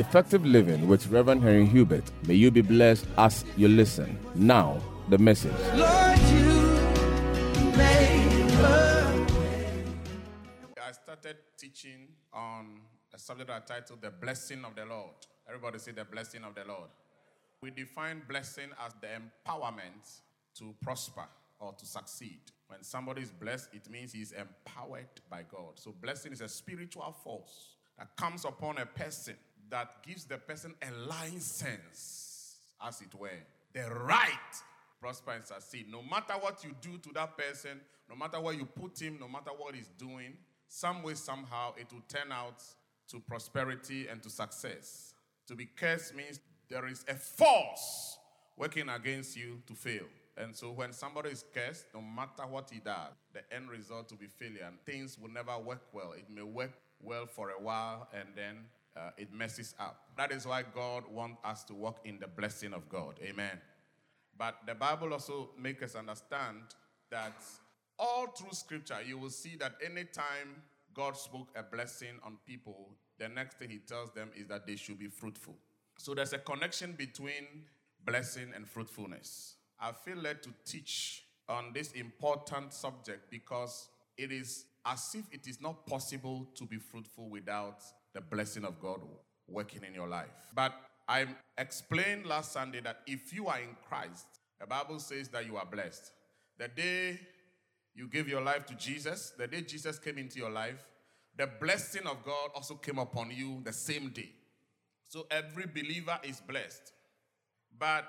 Effective 0.00 0.46
Living 0.46 0.88
with 0.88 1.06
Reverend 1.08 1.42
Henry 1.42 1.66
Hubert. 1.66 2.10
May 2.26 2.32
you 2.32 2.50
be 2.50 2.62
blessed 2.62 3.06
as 3.18 3.44
you 3.58 3.68
listen. 3.68 4.18
Now, 4.34 4.80
the 5.10 5.18
message. 5.18 5.52
Lord, 5.74 6.18
you 6.32 6.46
made 7.76 8.50
a 8.54 9.26
I 10.82 10.92
started 10.92 11.36
teaching 11.58 12.08
on 12.32 12.80
a 13.12 13.18
subject 13.18 13.50
I 13.50 13.60
titled 13.60 14.00
The 14.00 14.10
Blessing 14.10 14.64
of 14.64 14.74
the 14.74 14.86
Lord. 14.86 15.16
Everybody 15.46 15.78
say 15.78 15.92
the 15.92 16.06
blessing 16.06 16.44
of 16.44 16.54
the 16.54 16.64
Lord. 16.66 16.88
We 17.60 17.70
define 17.70 18.22
blessing 18.26 18.70
as 18.82 18.94
the 19.02 19.08
empowerment 19.08 20.22
to 20.54 20.74
prosper 20.80 21.28
or 21.58 21.74
to 21.74 21.84
succeed. 21.84 22.40
When 22.68 22.82
somebody 22.82 23.20
is 23.20 23.32
blessed, 23.32 23.68
it 23.74 23.90
means 23.90 24.14
he 24.14 24.22
is 24.22 24.32
empowered 24.32 25.10
by 25.28 25.42
God. 25.42 25.72
So, 25.74 25.92
blessing 26.00 26.32
is 26.32 26.40
a 26.40 26.48
spiritual 26.48 27.14
force 27.22 27.76
that 27.98 28.16
comes 28.16 28.46
upon 28.46 28.78
a 28.78 28.86
person 28.86 29.34
that 29.70 30.02
gives 30.02 30.24
the 30.24 30.38
person 30.38 30.74
a 30.82 30.90
license, 31.06 32.56
as 32.84 33.00
it 33.00 33.14
were, 33.18 33.30
the 33.72 33.88
right 33.90 34.28
prosper 35.00 35.32
and 35.32 35.46
succeed. 35.46 35.86
No 35.90 36.02
matter 36.02 36.34
what 36.40 36.62
you 36.62 36.74
do 36.80 36.98
to 36.98 37.12
that 37.14 37.36
person, 37.36 37.80
no 38.08 38.16
matter 38.16 38.40
where 38.40 38.54
you 38.54 38.66
put 38.66 39.00
him, 39.00 39.18
no 39.18 39.28
matter 39.28 39.50
what 39.56 39.74
he's 39.74 39.88
doing, 39.98 40.34
some 40.68 41.02
way, 41.02 41.14
somehow, 41.14 41.72
it 41.76 41.92
will 41.92 42.02
turn 42.08 42.30
out 42.30 42.62
to 43.08 43.18
prosperity 43.20 44.06
and 44.08 44.22
to 44.22 44.30
success. 44.30 45.14
To 45.48 45.56
be 45.56 45.66
cursed 45.66 46.14
means 46.14 46.38
there 46.68 46.86
is 46.86 47.04
a 47.08 47.14
force 47.14 48.18
working 48.56 48.88
against 48.88 49.36
you 49.36 49.62
to 49.66 49.74
fail. 49.74 50.04
And 50.36 50.54
so 50.54 50.70
when 50.70 50.92
somebody 50.92 51.30
is 51.30 51.44
cursed, 51.52 51.86
no 51.92 52.00
matter 52.00 52.46
what 52.48 52.70
he 52.70 52.78
does, 52.78 53.12
the 53.32 53.40
end 53.54 53.68
result 53.68 54.10
will 54.10 54.18
be 54.18 54.26
failure 54.26 54.64
and 54.66 54.80
things 54.86 55.18
will 55.18 55.30
never 55.30 55.58
work 55.58 55.82
well. 55.92 56.12
It 56.12 56.30
may 56.32 56.42
work 56.42 56.72
well 57.02 57.26
for 57.26 57.50
a 57.50 57.60
while 57.60 58.08
and 58.14 58.28
then 58.36 58.56
uh, 58.96 59.10
it 59.16 59.32
messes 59.32 59.74
up. 59.78 60.04
That 60.16 60.32
is 60.32 60.46
why 60.46 60.62
God 60.62 61.04
wants 61.10 61.38
us 61.44 61.64
to 61.64 61.74
walk 61.74 62.00
in 62.04 62.18
the 62.18 62.26
blessing 62.26 62.72
of 62.72 62.88
God. 62.88 63.18
Amen. 63.22 63.58
But 64.36 64.56
the 64.66 64.74
Bible 64.74 65.12
also 65.12 65.50
makes 65.58 65.82
us 65.82 65.94
understand 65.94 66.58
that 67.10 67.42
all 67.98 68.28
through 68.28 68.52
scripture, 68.52 68.96
you 69.06 69.18
will 69.18 69.30
see 69.30 69.56
that 69.56 69.74
anytime 69.84 70.62
God 70.94 71.16
spoke 71.16 71.48
a 71.54 71.62
blessing 71.62 72.18
on 72.24 72.38
people, 72.46 72.96
the 73.18 73.28
next 73.28 73.58
thing 73.58 73.68
he 73.68 73.78
tells 73.78 74.12
them 74.12 74.30
is 74.34 74.48
that 74.48 74.66
they 74.66 74.76
should 74.76 74.98
be 74.98 75.08
fruitful. 75.08 75.56
So 75.98 76.14
there's 76.14 76.32
a 76.32 76.38
connection 76.38 76.94
between 76.96 77.44
blessing 78.04 78.52
and 78.54 78.66
fruitfulness. 78.66 79.56
I 79.78 79.92
feel 79.92 80.16
led 80.16 80.42
to 80.42 80.50
teach 80.64 81.24
on 81.48 81.72
this 81.74 81.92
important 81.92 82.72
subject 82.72 83.30
because 83.30 83.88
it 84.16 84.32
is 84.32 84.64
as 84.86 85.14
if 85.14 85.24
it 85.32 85.46
is 85.46 85.60
not 85.60 85.86
possible 85.86 86.48
to 86.54 86.64
be 86.64 86.78
fruitful 86.78 87.28
without 87.28 87.82
the 88.14 88.20
blessing 88.20 88.64
of 88.64 88.80
God 88.80 89.00
working 89.48 89.82
in 89.84 89.94
your 89.94 90.08
life. 90.08 90.28
But 90.54 90.72
I 91.08 91.26
explained 91.58 92.26
last 92.26 92.52
Sunday 92.52 92.80
that 92.80 93.00
if 93.06 93.32
you 93.32 93.48
are 93.48 93.58
in 93.58 93.76
Christ, 93.88 94.26
the 94.60 94.66
Bible 94.66 94.98
says 94.98 95.28
that 95.30 95.46
you 95.46 95.56
are 95.56 95.66
blessed. 95.66 96.12
The 96.58 96.68
day 96.68 97.18
you 97.94 98.06
gave 98.08 98.28
your 98.28 98.42
life 98.42 98.66
to 98.66 98.74
Jesus, 98.74 99.32
the 99.36 99.46
day 99.46 99.62
Jesus 99.62 99.98
came 99.98 100.18
into 100.18 100.38
your 100.38 100.50
life, 100.50 100.84
the 101.36 101.48
blessing 101.60 102.06
of 102.06 102.22
God 102.24 102.50
also 102.54 102.74
came 102.74 102.98
upon 102.98 103.30
you 103.30 103.60
the 103.64 103.72
same 103.72 104.10
day. 104.10 104.30
So 105.08 105.26
every 105.30 105.66
believer 105.66 106.18
is 106.22 106.40
blessed. 106.40 106.92
But 107.78 108.04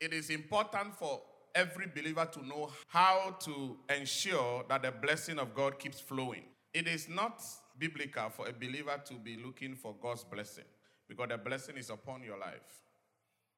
it 0.00 0.12
is 0.12 0.28
important 0.28 0.94
for 0.96 1.22
every 1.54 1.86
believer 1.86 2.28
to 2.32 2.46
know 2.46 2.70
how 2.88 3.36
to 3.40 3.76
ensure 3.96 4.64
that 4.68 4.82
the 4.82 4.90
blessing 4.90 5.38
of 5.38 5.54
God 5.54 5.78
keeps 5.78 6.00
flowing. 6.00 6.42
It 6.72 6.88
is 6.88 7.08
not 7.08 7.42
biblical 7.78 8.30
for 8.30 8.48
a 8.48 8.52
believer 8.52 9.00
to 9.06 9.14
be 9.14 9.36
looking 9.36 9.74
for 9.74 9.94
God's 10.00 10.24
blessing 10.24 10.64
because 11.08 11.28
the 11.28 11.38
blessing 11.38 11.76
is 11.76 11.90
upon 11.90 12.22
your 12.22 12.38
life. 12.38 12.82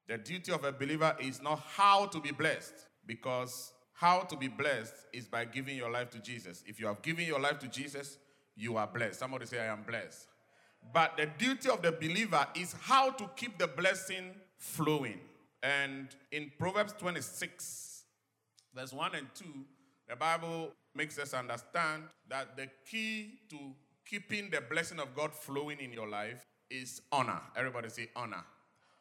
The 0.07 0.17
duty 0.17 0.51
of 0.51 0.63
a 0.63 0.71
believer 0.71 1.15
is 1.19 1.41
not 1.41 1.59
how 1.59 2.05
to 2.07 2.19
be 2.19 2.31
blessed 2.31 2.73
because 3.05 3.73
how 3.93 4.21
to 4.21 4.37
be 4.37 4.47
blessed 4.47 4.93
is 5.11 5.27
by 5.27 5.45
giving 5.45 5.75
your 5.75 5.89
life 5.89 6.09
to 6.11 6.19
Jesus. 6.19 6.63
If 6.67 6.79
you 6.79 6.87
have 6.87 7.01
given 7.01 7.25
your 7.25 7.39
life 7.39 7.59
to 7.59 7.67
Jesus, 7.67 8.17
you 8.55 8.77
are 8.77 8.87
blessed. 8.87 9.19
Somebody 9.19 9.45
say, 9.45 9.59
I 9.59 9.65
am 9.65 9.83
blessed. 9.83 10.27
But 10.93 11.17
the 11.17 11.25
duty 11.37 11.69
of 11.69 11.81
the 11.81 11.91
believer 11.91 12.45
is 12.55 12.73
how 12.81 13.11
to 13.11 13.29
keep 13.35 13.57
the 13.57 13.67
blessing 13.67 14.35
flowing. 14.57 15.19
And 15.63 16.07
in 16.31 16.51
Proverbs 16.57 16.93
26, 16.99 18.03
verse 18.73 18.93
1 18.93 19.15
and 19.15 19.27
2, 19.33 19.45
the 20.09 20.15
Bible 20.15 20.71
makes 20.95 21.17
us 21.19 21.33
understand 21.33 22.03
that 22.29 22.55
the 22.55 22.69
key 22.89 23.39
to 23.49 23.57
keeping 24.09 24.49
the 24.49 24.61
blessing 24.61 24.99
of 24.99 25.15
God 25.15 25.33
flowing 25.33 25.79
in 25.79 25.91
your 25.91 26.07
life 26.07 26.45
is 26.69 27.01
honor. 27.11 27.41
Everybody 27.55 27.89
say 27.89 28.09
honor. 28.15 28.43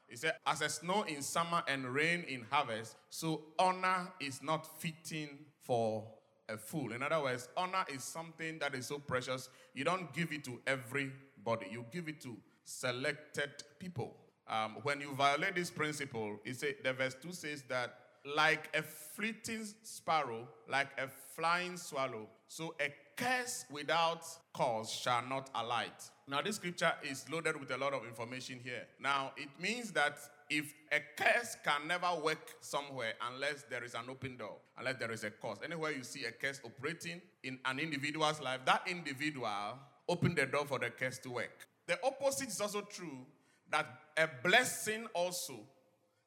He 0.09 0.17
said, 0.17 0.35
as 0.47 0.61
a 0.61 0.69
snow 0.69 1.03
in 1.03 1.23
summer 1.23 1.63
and 1.67 1.87
rain 1.93 2.25
in 2.29 2.47
harvest, 2.51 2.97
so 3.11 3.43
honor 3.59 4.13
is 4.21 4.43
not 4.43 4.81
fitting 4.81 5.31
for 5.63 6.05
a 6.49 6.57
fool. 6.57 6.93
In 6.93 7.03
other 7.03 7.21
words, 7.21 7.49
honor 7.57 7.85
is 7.93 8.05
something 8.05 8.59
that 8.61 8.75
is 8.75 8.87
so 8.87 8.99
precious, 8.99 9.49
you 9.75 9.85
don't 9.85 10.13
give 10.15 10.33
it 10.33 10.45
to 10.45 10.61
everybody, 10.67 11.67
you 11.71 11.85
give 11.91 12.09
it 12.09 12.21
to 12.21 12.37
selected 12.65 13.51
people. 13.81 14.15
Um, 14.49 14.77
when 14.85 15.01
you 15.01 15.13
violate 15.13 15.57
this 15.57 15.71
principle, 15.71 16.39
it 16.45 16.57
say, 16.57 16.77
the 16.85 16.93
verse 16.93 17.17
2 17.21 17.33
says 17.33 17.65
that, 17.69 17.99
like 18.25 18.77
a 18.77 18.83
fleeting 18.83 19.67
sparrow, 19.83 20.47
like 20.69 20.89
a 20.99 21.09
flying 21.09 21.77
swallow, 21.77 22.29
so 22.49 22.75
a 22.81 22.93
curse 23.17 23.65
without 23.71 24.25
cause 24.53 24.91
shall 24.91 25.23
not 25.29 25.51
alight. 25.55 26.11
Now, 26.29 26.43
this 26.43 26.57
scripture 26.57 26.93
is 27.03 27.25
loaded 27.31 27.59
with 27.59 27.71
a 27.71 27.77
lot 27.77 27.93
of 27.95 28.05
information 28.05 28.61
here. 28.63 28.87
Now, 29.01 29.33
it 29.37 29.49
means 29.61 29.93
that 29.93 30.19
if 30.51 30.73
a 30.93 31.01
curse 31.17 31.57
can 31.65 31.89
never 31.89 32.09
work 32.23 32.57
somewhere 32.61 33.15
unless 33.33 33.65
there 33.71 33.85
is 33.85 33.95
an 33.95 34.05
open 34.11 34.37
door, 34.37 34.57
unless 34.79 34.97
there 34.97 35.13
is 35.13 35.25
a 35.25 35.31
cause. 35.31 35.59
Anywhere 35.65 35.93
you 35.93 36.05
see 36.05 36.25
a 36.25 36.33
curse 36.33 36.61
operating 36.65 37.21
in 37.43 37.59
an 37.65 37.79
individual's 37.79 38.41
life, 38.41 38.61
that 38.65 38.83
individual 38.87 39.79
opened 40.09 40.37
the 40.37 40.47
door 40.47 40.65
for 40.67 40.79
the 40.79 40.91
curse 40.91 41.19
to 41.19 41.31
work. 41.31 41.67
The 41.87 41.99
opposite 42.05 42.49
is 42.49 42.61
also 42.61 42.83
true 42.83 43.27
that 43.71 43.87
a 44.17 44.29
blessing 44.45 45.07
also 45.15 45.61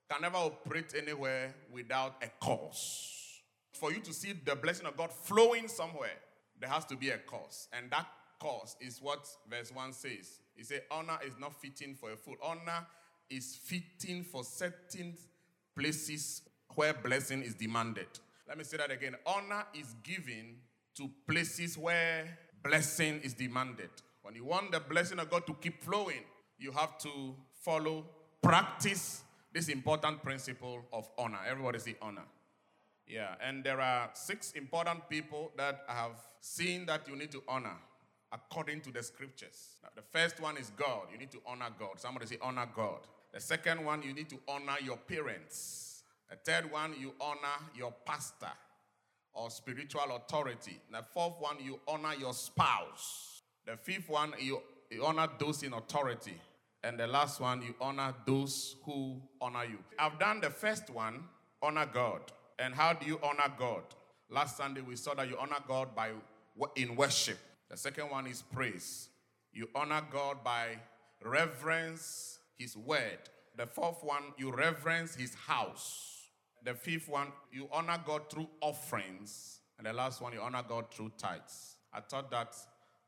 can 0.09 0.21
never 0.21 0.37
operate 0.37 0.93
anywhere 0.97 1.53
without 1.71 2.15
a 2.23 2.27
cause. 2.43 3.41
For 3.73 3.93
you 3.93 3.99
to 4.01 4.13
see 4.13 4.33
the 4.33 4.55
blessing 4.55 4.85
of 4.85 4.97
God 4.97 5.11
flowing 5.11 5.67
somewhere, 5.67 6.17
there 6.59 6.69
has 6.69 6.85
to 6.85 6.95
be 6.95 7.09
a 7.09 7.17
cause. 7.17 7.67
And 7.73 7.89
that 7.91 8.07
cause 8.39 8.75
is 8.79 9.01
what 9.01 9.27
verse 9.49 9.71
1 9.73 9.93
says. 9.93 10.39
It 10.55 10.65
says, 10.65 10.81
Honor 10.91 11.17
is 11.25 11.33
not 11.39 11.59
fitting 11.61 11.95
for 11.95 12.11
a 12.11 12.17
fool. 12.17 12.35
Honor 12.43 12.85
is 13.29 13.55
fitting 13.55 14.23
for 14.23 14.43
certain 14.43 15.15
places 15.77 16.41
where 16.75 16.93
blessing 16.93 17.43
is 17.43 17.55
demanded. 17.55 18.07
Let 18.47 18.57
me 18.57 18.63
say 18.63 18.77
that 18.77 18.91
again. 18.91 19.15
Honor 19.25 19.65
is 19.73 19.95
given 20.03 20.57
to 20.95 21.09
places 21.27 21.77
where 21.77 22.37
blessing 22.63 23.21
is 23.23 23.33
demanded. 23.33 23.89
When 24.21 24.35
you 24.35 24.45
want 24.45 24.71
the 24.71 24.79
blessing 24.79 25.19
of 25.19 25.29
God 25.29 25.45
to 25.47 25.53
keep 25.53 25.83
flowing, 25.83 26.23
you 26.57 26.71
have 26.71 26.97
to 26.99 27.35
follow, 27.63 28.05
practice 28.41 29.23
this 29.53 29.69
important 29.69 30.21
principle 30.21 30.81
of 30.91 31.07
honor. 31.17 31.39
Everybody 31.47 31.79
say 31.79 31.95
honor. 32.01 32.25
Yeah, 33.09 33.33
and 33.43 33.63
there 33.63 33.81
are 33.81 34.11
six 34.13 34.51
important 34.51 35.09
people 35.09 35.51
that 35.57 35.83
I 35.89 35.93
have 35.93 36.21
seen 36.41 36.85
that 36.85 37.07
you 37.07 37.15
need 37.15 37.31
to 37.31 37.41
honor 37.47 37.75
according 38.31 38.81
to 38.81 38.91
the 38.91 39.01
scriptures. 39.01 39.77
Now, 39.81 39.89
the 39.95 40.03
first 40.03 40.39
one 40.39 40.57
is 40.57 40.71
God. 40.77 41.07
You 41.11 41.17
need 41.17 41.31
to 41.31 41.39
honor 41.47 41.69
God. 41.77 41.99
Somebody 41.99 42.27
say, 42.27 42.37
honor 42.39 42.67
God. 42.75 42.99
The 43.33 43.39
second 43.39 43.83
one, 43.83 44.03
you 44.03 44.13
need 44.13 44.29
to 44.29 44.37
honor 44.47 44.77
your 44.83 44.97
parents. 44.97 46.03
The 46.29 46.35
third 46.35 46.71
one, 46.71 46.93
you 46.99 47.13
honor 47.19 47.65
your 47.75 47.91
pastor 48.05 48.51
or 49.33 49.49
spiritual 49.49 50.15
authority. 50.15 50.79
The 50.91 51.03
fourth 51.11 51.39
one, 51.39 51.57
you 51.63 51.79
honor 51.87 52.13
your 52.19 52.33
spouse. 52.33 53.41
The 53.65 53.75
fifth 53.75 54.09
one, 54.09 54.33
you, 54.39 54.61
you 54.91 55.03
honor 55.03 55.27
those 55.39 55.63
in 55.63 55.73
authority. 55.73 56.39
And 56.83 56.99
the 56.99 57.07
last 57.07 57.39
one, 57.39 57.63
you 57.63 57.73
honor 57.81 58.13
those 58.27 58.75
who 58.83 59.19
honor 59.41 59.65
you. 59.65 59.79
I've 59.97 60.19
done 60.19 60.41
the 60.41 60.51
first 60.51 60.91
one, 60.91 61.23
honor 61.61 61.87
God. 61.91 62.21
And 62.59 62.75
how 62.75 62.93
do 62.93 63.05
you 63.05 63.19
honor 63.23 63.51
God? 63.57 63.83
Last 64.29 64.57
Sunday 64.57 64.81
we 64.81 64.97
saw 64.97 65.13
that 65.15 65.29
you 65.29 65.37
honor 65.39 65.57
God 65.65 65.95
by 65.95 66.11
in 66.75 66.95
worship. 66.95 67.37
The 67.69 67.77
second 67.77 68.09
one 68.09 68.27
is 68.27 68.41
praise. 68.41 69.07
You 69.53 69.69
honor 69.73 70.01
God 70.11 70.43
by 70.43 70.77
reverence 71.23 72.39
his 72.57 72.75
word. 72.75 73.17
The 73.55 73.65
fourth 73.65 74.03
one, 74.03 74.23
you 74.37 74.51
reverence 74.51 75.15
his 75.15 75.33
house. 75.33 76.27
The 76.63 76.73
fifth 76.73 77.07
one, 77.07 77.27
you 77.51 77.69
honor 77.71 77.97
God 78.05 78.29
through 78.29 78.49
offerings. 78.61 79.59
And 79.77 79.87
the 79.87 79.93
last 79.93 80.21
one, 80.21 80.33
you 80.33 80.41
honor 80.41 80.63
God 80.67 80.93
through 80.93 81.13
tithes. 81.17 81.77
I 81.93 82.01
taught 82.01 82.29
that 82.31 82.55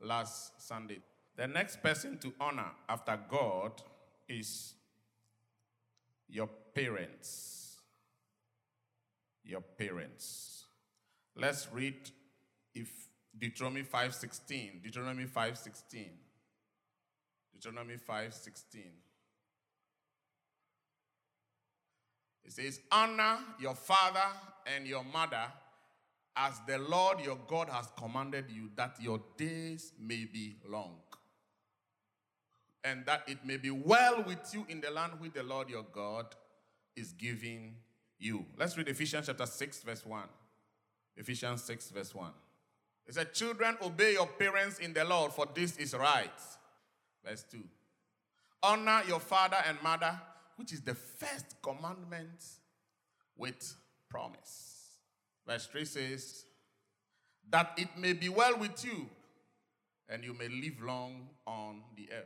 last 0.01 0.65
Sunday. 0.65 0.99
The 1.35 1.47
next 1.47 1.83
person 1.83 2.17
to 2.19 2.33
honor 2.39 2.71
after 2.87 3.19
God 3.29 3.81
is 4.29 4.73
your 6.29 6.49
parents 6.73 7.60
your 9.51 9.61
parents. 9.61 10.65
Let's 11.35 11.67
read 11.71 12.09
if 12.73 12.89
Deuteronomy 13.37 13.83
5:16, 13.83 14.81
Deuteronomy 14.81 15.27
5:16. 15.27 16.17
Deuteronomy 17.53 17.97
5:16. 17.97 19.03
It 22.43 22.53
says, 22.53 22.81
"Honor 22.91 23.55
your 23.59 23.75
father 23.75 24.35
and 24.65 24.87
your 24.87 25.03
mother 25.03 25.51
as 26.35 26.59
the 26.65 26.77
Lord 26.77 27.19
your 27.19 27.37
God 27.37 27.69
has 27.69 27.91
commanded 27.97 28.49
you 28.49 28.69
that 28.75 28.99
your 29.01 29.19
days 29.37 29.93
may 29.97 30.25
be 30.25 30.59
long." 30.65 31.03
And 32.83 33.05
that 33.05 33.29
it 33.29 33.45
may 33.45 33.57
be 33.57 33.69
well 33.69 34.23
with 34.23 34.53
you 34.53 34.65
in 34.65 34.81
the 34.81 34.89
land 34.89 35.19
which 35.19 35.33
the 35.33 35.43
Lord 35.43 35.69
your 35.69 35.83
God 35.83 36.35
is 36.95 37.13
giving 37.13 37.81
you. 38.21 38.45
Let's 38.57 38.77
read 38.77 38.87
Ephesians 38.87 39.27
chapter 39.27 39.45
6, 39.45 39.83
verse 39.83 40.05
1. 40.05 40.23
Ephesians 41.17 41.63
6, 41.63 41.89
verse 41.89 42.15
1. 42.15 42.31
It 43.07 43.15
said, 43.15 43.33
Children, 43.33 43.77
obey 43.81 44.13
your 44.13 44.27
parents 44.27 44.79
in 44.79 44.93
the 44.93 45.03
Lord, 45.03 45.33
for 45.33 45.47
this 45.53 45.77
is 45.77 45.93
right. 45.93 46.29
Verse 47.25 47.43
2. 47.51 47.59
Honor 48.63 49.01
your 49.07 49.19
father 49.19 49.57
and 49.67 49.77
mother, 49.81 50.19
which 50.55 50.71
is 50.71 50.81
the 50.81 50.95
first 50.95 51.61
commandment 51.61 52.45
with 53.35 53.75
promise. 54.09 54.97
Verse 55.47 55.65
3 55.67 55.85
says, 55.85 56.45
That 57.49 57.73
it 57.77 57.89
may 57.97 58.13
be 58.13 58.29
well 58.29 58.57
with 58.57 58.85
you 58.85 59.09
and 60.07 60.23
you 60.23 60.33
may 60.33 60.49
live 60.49 60.81
long 60.83 61.29
on 61.47 61.81
the 61.95 62.09
earth. 62.11 62.25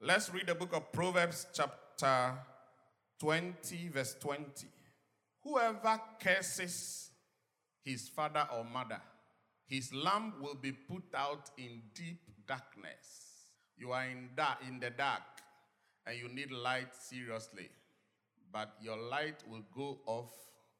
Let's 0.00 0.32
read 0.32 0.46
the 0.46 0.54
book 0.54 0.74
of 0.74 0.92
Proverbs, 0.92 1.46
chapter 1.54 2.34
20, 3.20 3.88
verse 3.88 4.16
20. 4.20 4.66
Whoever 5.46 6.00
curses 6.18 7.10
his 7.84 8.08
father 8.08 8.48
or 8.52 8.64
mother, 8.64 9.00
his 9.64 9.94
lamp 9.94 10.40
will 10.40 10.56
be 10.56 10.72
put 10.72 11.04
out 11.14 11.50
in 11.56 11.82
deep 11.94 12.20
darkness. 12.48 13.52
You 13.76 13.92
are 13.92 14.06
in, 14.06 14.30
dark, 14.36 14.58
in 14.66 14.80
the 14.80 14.90
dark 14.90 15.22
and 16.04 16.18
you 16.18 16.28
need 16.28 16.50
light 16.50 16.92
seriously. 16.96 17.68
But 18.52 18.74
your 18.82 18.96
light 18.96 19.44
will 19.48 19.62
go 19.72 19.98
off 20.06 20.32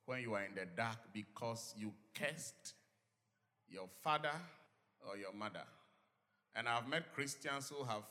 when 0.05 0.23
you 0.23 0.35
are 0.35 0.43
in 0.43 0.57
the 0.57 0.67
dark 0.77 0.99
because 1.13 1.73
you 1.79 1.93
cursed 2.13 2.75
your 3.69 3.89
father 4.03 4.35
or 5.09 5.17
your 5.17 5.33
mother. 5.33 5.63
And 6.57 6.69
I've 6.69 6.89
met 6.89 7.15
Christians 7.15 7.69
who 7.69 7.85
have 7.85 8.03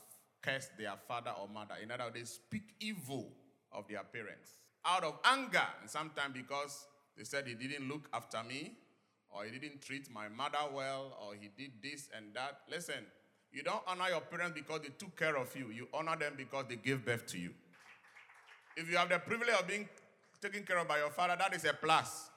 cursed 0.42 0.78
their 0.78 0.94
father 1.06 1.32
or 1.32 1.50
mother. 1.50 1.76
In 1.84 1.92
other 1.92 2.06
words, 2.06 2.16
they 2.16 2.24
speak 2.24 2.76
evil 2.80 3.34
of 3.74 3.90
their 3.90 4.04
parents 4.04 4.52
out 4.86 5.04
of 5.04 5.20
anger, 5.26 5.66
and 5.82 5.90
sometimes 5.90 6.34
because 6.34 6.88
they 7.18 7.24
said 7.24 7.48
he 7.48 7.54
didn't 7.56 7.88
look 7.88 8.08
after 8.14 8.44
me, 8.44 8.74
or 9.30 9.44
he 9.46 9.58
didn't 9.58 9.82
treat 9.82 10.10
my 10.12 10.30
mother 10.30 10.60
well, 10.74 11.18
or 11.22 11.34
he 11.34 11.50
did 11.58 11.72
this 11.82 12.10
and 12.16 12.34
that. 12.34 12.60
Listen, 12.70 13.06
you 13.52 13.64
don't 13.64 13.82
honor 13.88 14.10
your 14.10 14.22
parents 14.22 14.54
because 14.54 14.82
they 14.82 14.90
took 14.98 15.18
care 15.18 15.38
of 15.38 15.56
you, 15.56 15.70
you 15.70 15.88
honor 15.94 16.16
them 16.16 16.34
because 16.38 16.66
they 16.70 16.76
gave 16.76 17.06
birth 17.06 17.26
to 17.28 17.40
you. 17.40 17.52
If 18.78 18.90
you 18.90 18.98
have 18.98 19.10
the 19.10 19.20
privilege 19.20 19.56
of 19.58 19.68
being 19.68 19.88
taken 20.42 20.64
care 20.64 20.78
of 20.78 20.88
by 20.88 21.00
your 21.00 21.10
father, 21.10 21.36
that 21.40 21.54
is 21.56 21.64
a 21.66 21.74
plus. 21.74 22.30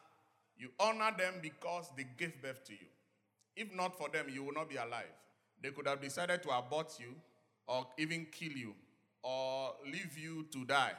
You 0.56 0.70
honor 0.78 1.12
them 1.16 1.34
because 1.42 1.90
they 1.96 2.06
gave 2.16 2.40
birth 2.42 2.64
to 2.64 2.72
you. 2.72 2.86
If 3.56 3.74
not 3.74 3.98
for 3.98 4.08
them, 4.08 4.26
you 4.32 4.44
will 4.44 4.52
not 4.52 4.68
be 4.70 4.76
alive. 4.76 5.12
They 5.60 5.70
could 5.70 5.88
have 5.88 6.00
decided 6.00 6.42
to 6.44 6.50
abort 6.56 6.94
you 7.00 7.14
or 7.66 7.86
even 7.98 8.26
kill 8.30 8.52
you 8.52 8.74
or 9.22 9.74
leave 9.84 10.16
you 10.16 10.46
to 10.52 10.64
die. 10.64 10.92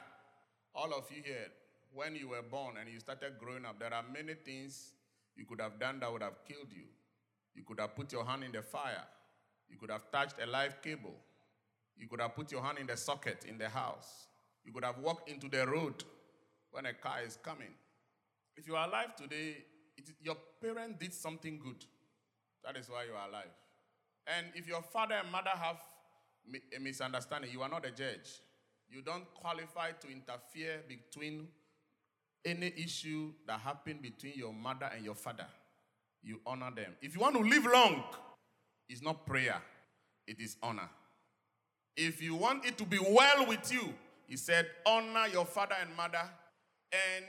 All 0.74 0.92
of 0.94 1.10
you 1.14 1.22
here, 1.24 1.48
when 1.92 2.14
you 2.14 2.28
were 2.28 2.42
born 2.42 2.76
and 2.78 2.88
you 2.88 3.00
started 3.00 3.38
growing 3.38 3.64
up, 3.64 3.78
there 3.78 3.92
are 3.92 4.04
many 4.12 4.34
things 4.34 4.92
you 5.36 5.44
could 5.44 5.60
have 5.60 5.78
done 5.78 6.00
that 6.00 6.12
would 6.12 6.22
have 6.22 6.44
killed 6.46 6.68
you. 6.70 6.84
You 7.54 7.64
could 7.64 7.80
have 7.80 7.96
put 7.96 8.12
your 8.12 8.24
hand 8.24 8.44
in 8.44 8.52
the 8.52 8.62
fire. 8.62 9.04
You 9.68 9.76
could 9.76 9.90
have 9.90 10.10
touched 10.12 10.36
a 10.42 10.46
live 10.46 10.80
cable. 10.82 11.14
You 11.96 12.08
could 12.08 12.20
have 12.20 12.34
put 12.34 12.52
your 12.52 12.62
hand 12.62 12.78
in 12.78 12.86
the 12.86 12.96
socket 12.96 13.44
in 13.48 13.58
the 13.58 13.68
house. 13.68 14.26
You 14.64 14.72
could 14.72 14.84
have 14.84 14.98
walked 14.98 15.28
into 15.28 15.48
the 15.48 15.66
road 15.66 16.04
when 16.70 16.86
a 16.86 16.92
car 16.92 17.18
is 17.26 17.38
coming. 17.42 17.74
If 18.56 18.66
you 18.66 18.76
are 18.76 18.86
alive 18.88 19.16
today, 19.16 19.56
it, 19.96 20.10
your 20.22 20.36
parent 20.60 21.00
did 21.00 21.12
something 21.12 21.58
good. 21.58 21.84
That 22.64 22.76
is 22.76 22.88
why 22.88 23.04
you 23.04 23.12
are 23.12 23.28
alive. 23.28 23.50
And 24.26 24.46
if 24.54 24.68
your 24.68 24.82
father 24.82 25.14
and 25.14 25.30
mother 25.30 25.50
have 25.54 25.76
a 26.76 26.80
misunderstanding, 26.80 27.50
you 27.50 27.62
are 27.62 27.68
not 27.68 27.86
a 27.86 27.90
judge. 27.90 28.40
You 28.90 29.02
don't 29.02 29.24
qualify 29.34 29.92
to 29.92 30.10
interfere 30.10 30.82
between 30.88 31.46
any 32.44 32.72
issue 32.76 33.32
that 33.46 33.60
happened 33.60 34.02
between 34.02 34.34
your 34.34 34.52
mother 34.52 34.90
and 34.94 35.04
your 35.04 35.14
father. 35.14 35.46
You 36.22 36.40
honor 36.44 36.70
them. 36.74 36.92
If 37.00 37.14
you 37.14 37.20
want 37.20 37.36
to 37.36 37.42
live 37.42 37.64
long, 37.64 38.02
it's 38.88 39.02
not 39.02 39.26
prayer, 39.26 39.62
it 40.26 40.40
is 40.40 40.56
honor. 40.62 40.88
If 41.96 42.20
you 42.22 42.34
want 42.34 42.64
it 42.64 42.78
to 42.78 42.84
be 42.84 42.98
well 42.98 43.46
with 43.46 43.72
you, 43.72 43.94
he 44.26 44.36
said, 44.36 44.66
honor 44.86 45.26
your 45.32 45.44
father 45.44 45.76
and 45.80 45.94
mother, 45.96 46.22
and 46.92 47.24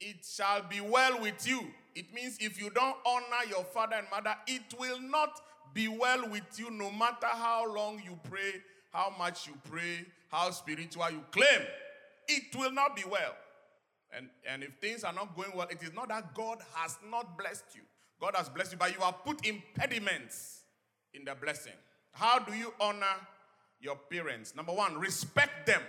it 0.00 0.24
shall 0.24 0.62
be 0.62 0.80
well 0.80 1.20
with 1.20 1.46
you. 1.46 1.62
It 1.94 2.12
means 2.12 2.38
if 2.40 2.60
you 2.60 2.70
don't 2.70 2.96
honor 3.06 3.48
your 3.48 3.64
father 3.64 3.96
and 3.96 4.06
mother, 4.10 4.34
it 4.46 4.62
will 4.78 5.00
not 5.00 5.40
be 5.74 5.88
well 5.88 6.28
with 6.28 6.58
you 6.58 6.70
no 6.70 6.90
matter 6.90 7.28
how 7.28 7.72
long 7.72 8.00
you 8.04 8.18
pray, 8.28 8.52
how 8.92 9.14
much 9.18 9.46
you 9.46 9.54
pray, 9.70 10.04
how 10.32 10.50
spiritual 10.50 11.10
you 11.10 11.22
claim. 11.30 11.60
It 12.26 12.56
will 12.56 12.72
not 12.72 12.96
be 12.96 13.02
well. 13.08 13.34
And, 14.16 14.28
and 14.48 14.62
if 14.62 14.70
things 14.80 15.04
are 15.04 15.12
not 15.12 15.36
going 15.36 15.50
well, 15.54 15.68
it 15.70 15.82
is 15.82 15.92
not 15.92 16.08
that 16.08 16.34
God 16.34 16.58
has 16.74 16.98
not 17.10 17.38
blessed 17.38 17.64
you. 17.74 17.82
God 18.20 18.34
has 18.34 18.48
blessed 18.48 18.72
you, 18.72 18.78
but 18.78 18.94
you 18.94 19.00
have 19.00 19.24
put 19.24 19.46
impediments 19.46 20.62
in 21.12 21.24
the 21.24 21.34
blessing. 21.34 21.72
How 22.12 22.38
do 22.38 22.54
you 22.54 22.72
honor 22.80 23.14
your 23.80 23.96
parents? 23.96 24.54
Number 24.56 24.72
one, 24.72 24.98
respect 24.98 25.66
them. 25.66 25.82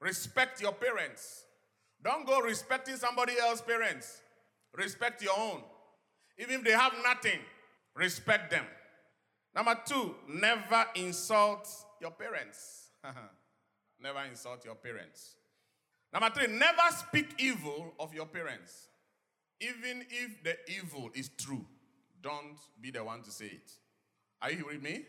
Respect 0.00 0.60
your 0.60 0.72
parents. 0.72 1.44
Don't 2.02 2.26
go 2.26 2.40
respecting 2.40 2.96
somebody 2.96 3.32
else's 3.40 3.62
parents. 3.62 4.20
Respect 4.76 5.22
your 5.22 5.32
own. 5.36 5.62
Even 6.38 6.56
if 6.56 6.64
they 6.64 6.72
have 6.72 6.92
nothing, 7.02 7.38
respect 7.94 8.50
them. 8.50 8.64
Number 9.54 9.76
two, 9.86 10.14
never 10.28 10.84
insult 10.96 11.68
your 12.00 12.10
parents. 12.10 12.90
never 14.04 14.22
insult 14.30 14.64
your 14.64 14.74
parents. 14.74 15.34
Number 16.12 16.30
three, 16.30 16.46
never 16.46 16.88
speak 16.90 17.34
evil 17.38 17.94
of 17.98 18.14
your 18.14 18.26
parents. 18.26 18.88
Even 19.60 20.04
if 20.10 20.44
the 20.44 20.56
evil 20.70 21.10
is 21.14 21.30
true, 21.38 21.64
don't 22.22 22.58
be 22.80 22.90
the 22.90 23.02
one 23.02 23.22
to 23.22 23.30
say 23.30 23.46
it. 23.46 23.72
Are 24.42 24.52
you 24.52 24.66
with 24.66 24.82
me? 24.82 25.06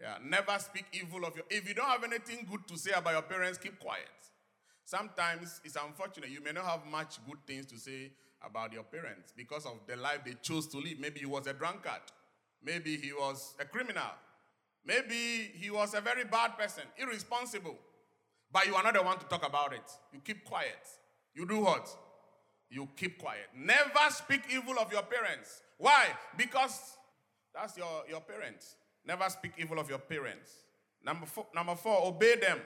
Yeah, 0.00 0.18
never 0.22 0.58
speak 0.58 0.84
evil 0.92 1.24
of 1.24 1.36
your. 1.36 1.44
If 1.48 1.66
you 1.68 1.74
don't 1.74 1.88
have 1.88 2.04
anything 2.04 2.46
good 2.50 2.66
to 2.68 2.76
say 2.76 2.90
about 2.90 3.12
your 3.12 3.22
parents, 3.22 3.58
keep 3.58 3.78
quiet. 3.78 4.04
Sometimes 4.84 5.60
it's 5.64 5.76
unfortunate. 5.76 6.30
You 6.30 6.42
may 6.42 6.52
not 6.52 6.64
have 6.64 6.86
much 6.86 7.18
good 7.26 7.38
things 7.46 7.66
to 7.66 7.78
say 7.78 8.10
about 8.44 8.72
your 8.72 8.82
parents 8.82 9.32
because 9.36 9.64
of 9.64 9.80
the 9.86 9.96
life 9.96 10.20
they 10.24 10.34
chose 10.42 10.66
to 10.68 10.78
live. 10.78 10.98
Maybe 11.00 11.20
he 11.20 11.26
was 11.26 11.46
a 11.46 11.52
drunkard. 11.52 12.02
Maybe 12.62 12.96
he 12.96 13.12
was 13.12 13.54
a 13.58 13.64
criminal. 13.64 14.12
Maybe 14.84 15.50
he 15.54 15.70
was 15.70 15.94
a 15.94 16.00
very 16.00 16.24
bad 16.24 16.58
person, 16.58 16.84
irresponsible. 16.98 17.76
But 18.52 18.66
you 18.66 18.74
are 18.74 18.82
not 18.82 18.94
the 18.94 19.02
one 19.02 19.18
to 19.18 19.26
talk 19.26 19.46
about 19.46 19.72
it. 19.72 19.90
You 20.12 20.20
keep 20.20 20.44
quiet. 20.44 20.86
You 21.34 21.46
do 21.46 21.60
what? 21.60 21.88
You 22.70 22.88
keep 22.96 23.18
quiet. 23.18 23.48
Never 23.56 24.10
speak 24.10 24.42
evil 24.50 24.78
of 24.78 24.92
your 24.92 25.02
parents. 25.02 25.62
Why? 25.78 26.06
Because 26.36 26.96
that's 27.54 27.76
your, 27.76 28.04
your 28.08 28.20
parents. 28.20 28.76
Never 29.04 29.28
speak 29.28 29.52
evil 29.58 29.78
of 29.78 29.88
your 29.88 29.98
parents. 29.98 30.50
Number 31.04 31.26
four, 31.26 31.46
number 31.54 31.74
four, 31.76 32.06
obey 32.06 32.36
them. 32.36 32.58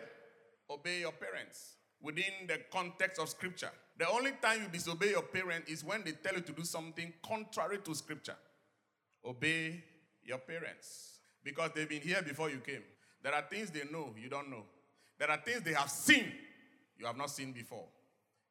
Obey 0.71 1.01
your 1.01 1.13
parents 1.13 1.75
within 2.01 2.47
the 2.47 2.59
context 2.73 3.21
of 3.21 3.29
scripture. 3.29 3.71
The 3.99 4.09
only 4.09 4.33
time 4.41 4.63
you 4.63 4.69
disobey 4.69 5.11
your 5.11 5.23
parent 5.23 5.69
is 5.69 5.85
when 5.85 6.03
they 6.05 6.13
tell 6.13 6.35
you 6.35 6.41
to 6.41 6.53
do 6.53 6.65
something 6.65 7.13
contrary 7.23 7.79
to 7.85 7.95
scripture. 7.95 8.37
Obey 9.25 9.85
your 10.23 10.39
parents 10.39 11.19
because 11.45 11.71
they've 11.75 11.89
been 11.89 12.01
here 12.01 12.23
before 12.23 12.49
you 12.49 12.59
came. 12.59 12.83
There 13.23 13.35
are 13.35 13.43
things 13.43 13.71
they 13.71 13.83
know 13.93 14.15
you 14.21 14.31
don't 14.31 14.49
know. 14.51 14.65
There 15.21 15.31
are 15.31 15.37
things 15.37 15.61
they 15.61 15.75
have 15.75 15.91
seen 15.91 16.33
you 17.01 17.07
have 17.07 17.17
not 17.17 17.31
seen 17.31 17.53
before. 17.53 17.85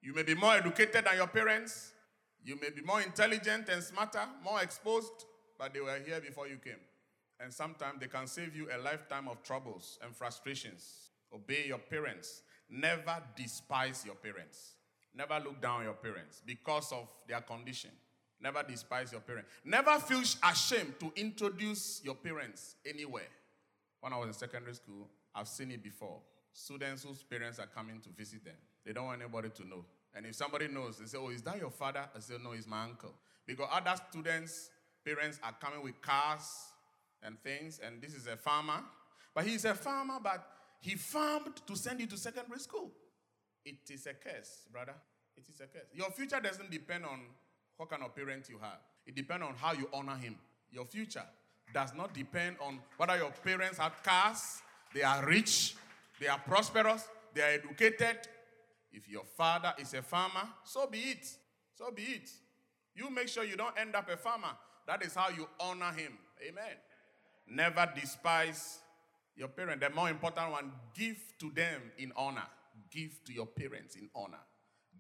You 0.02 0.14
may 0.14 0.24
be 0.24 0.34
more 0.34 0.56
educated 0.56 1.06
than 1.06 1.16
your 1.18 1.28
parents. 1.28 1.92
You 2.44 2.58
may 2.60 2.70
be 2.70 2.82
more 2.82 3.02
intelligent 3.02 3.70
and 3.70 3.84
smarter, 3.84 4.22
more 4.44 4.62
exposed, 4.62 5.26
but 5.58 5.74
they 5.74 5.82
were 5.82 6.00
here 6.06 6.22
before 6.22 6.48
you 6.48 6.58
came. 6.58 6.80
And 7.40 7.54
sometimes 7.54 8.00
they 8.00 8.08
can 8.08 8.28
save 8.28 8.56
you 8.56 8.68
a 8.74 8.78
lifetime 8.82 9.28
of 9.28 9.44
troubles 9.44 10.00
and 10.04 10.16
frustrations. 10.16 11.12
Obey 11.34 11.66
your 11.68 11.78
parents. 11.78 12.42
Never 12.70 13.22
despise 13.36 14.04
your 14.06 14.16
parents. 14.16 14.74
Never 15.16 15.40
look 15.44 15.62
down 15.62 15.84
your 15.84 15.94
parents 15.94 16.42
because 16.46 16.92
of 16.92 17.08
their 17.28 17.42
condition. 17.42 17.92
Never 18.42 18.64
despise 18.64 19.12
your 19.12 19.22
parents. 19.22 19.50
Never 19.66 20.00
feel 20.00 20.22
ashamed 20.44 21.00
to 21.00 21.12
introduce 21.16 22.02
your 22.04 22.16
parents 22.16 22.76
anywhere. 22.86 23.28
When 24.02 24.14
I 24.14 24.18
was 24.18 24.28
in 24.28 24.34
secondary 24.34 24.76
school, 24.76 25.08
I've 25.36 25.48
seen 25.48 25.72
it 25.72 25.84
before. 25.84 26.20
Students 26.54 27.04
whose 27.04 27.24
parents 27.24 27.60
are 27.60 27.68
coming 27.68 28.02
to 28.02 28.10
visit 28.10 28.44
them, 28.44 28.56
they 28.86 28.94
don't 28.94 29.06
want 29.06 29.22
anybody 29.22 29.50
to 29.50 29.68
know. 29.68 29.86
And 30.16 30.26
if 30.26 30.36
somebody 30.36 30.68
knows, 30.68 30.98
they 30.98 31.06
say, 31.06 31.18
Oh, 31.18 31.30
is 31.30 31.42
that 31.44 31.58
your 31.60 31.70
father? 31.70 32.06
I 32.16 32.20
say, 32.20 32.36
No, 32.44 32.52
he's 32.52 32.68
my 32.68 32.84
uncle. 32.84 33.14
Because 33.46 33.68
other 33.72 33.96
students' 34.10 34.70
parents 35.06 35.40
are 35.44 35.56
coming 35.60 35.84
with 35.84 36.02
cars 36.02 36.48
and 37.24 37.42
things, 37.44 37.80
and 37.86 38.02
this 38.02 38.14
is 38.14 38.28
a 38.28 38.38
farmer. 38.38 38.82
But 39.34 39.46
he's 39.46 39.66
a 39.66 39.76
farmer, 39.76 40.20
but 40.22 40.46
he 40.82 40.96
farmed 40.96 41.62
to 41.68 41.76
send 41.76 42.00
you 42.00 42.08
to 42.08 42.18
secondary 42.18 42.60
school. 42.60 42.92
It 43.66 43.90
is 43.90 44.08
a 44.08 44.14
curse, 44.14 44.66
brother. 44.72 44.96
It 45.36 45.44
is 45.50 45.60
a 45.60 45.68
curse. 45.68 45.88
Your 45.94 46.10
future 46.12 46.40
doesn't 46.40 46.72
depend 46.72 47.06
on 47.06 47.20
what 47.78 47.90
kind 47.90 48.04
of 48.04 48.16
parent 48.16 48.50
you 48.50 48.58
have. 48.60 48.80
It 49.06 49.16
depends 49.16 49.46
on 49.46 49.56
how 49.56 49.74
you 49.74 49.90
honor 49.94 50.16
him. 50.16 50.36
Your 50.72 50.86
future 50.86 51.24
does 51.74 51.94
not 51.96 52.14
depend 52.14 52.58
on 52.60 52.80
whether 52.98 53.18
your 53.18 53.32
parents 53.44 53.78
have 53.78 54.02
cars, 54.04 54.62
they 54.94 55.04
are 55.04 55.26
rich, 55.26 55.76
they 56.20 56.28
are 56.28 56.40
prosperous, 56.40 57.08
they 57.34 57.42
are 57.42 57.54
educated. 57.54 58.18
If 58.92 59.08
your 59.08 59.24
father 59.24 59.74
is 59.80 59.94
a 59.94 60.02
farmer, 60.02 60.48
so 60.64 60.88
be 60.88 61.00
it. 61.00 61.28
So 61.76 61.92
be 61.92 62.04
it. 62.04 62.30
You 62.96 63.10
make 63.10 63.28
sure 63.28 63.44
you 63.44 63.56
don't 63.56 63.78
end 63.80 63.96
up 63.96 64.10
a 64.10 64.18
farmer. 64.18 64.52
That 64.88 65.04
is 65.06 65.14
how 65.14 65.30
you 65.30 65.48
honor 65.60 65.92
him. 65.92 66.18
Amen. 66.42 66.76
Never 67.48 67.90
despise 67.96 68.80
your 69.36 69.48
parents. 69.48 69.86
The 69.86 69.94
more 69.94 70.10
important 70.10 70.52
one, 70.52 70.72
give 70.96 71.18
to 71.40 71.52
them 71.52 71.82
in 71.98 72.12
honor. 72.16 72.48
Give 72.92 73.24
to 73.26 73.34
your 73.34 73.46
parents 73.46 73.96
in 73.96 74.10
honor. 74.16 74.40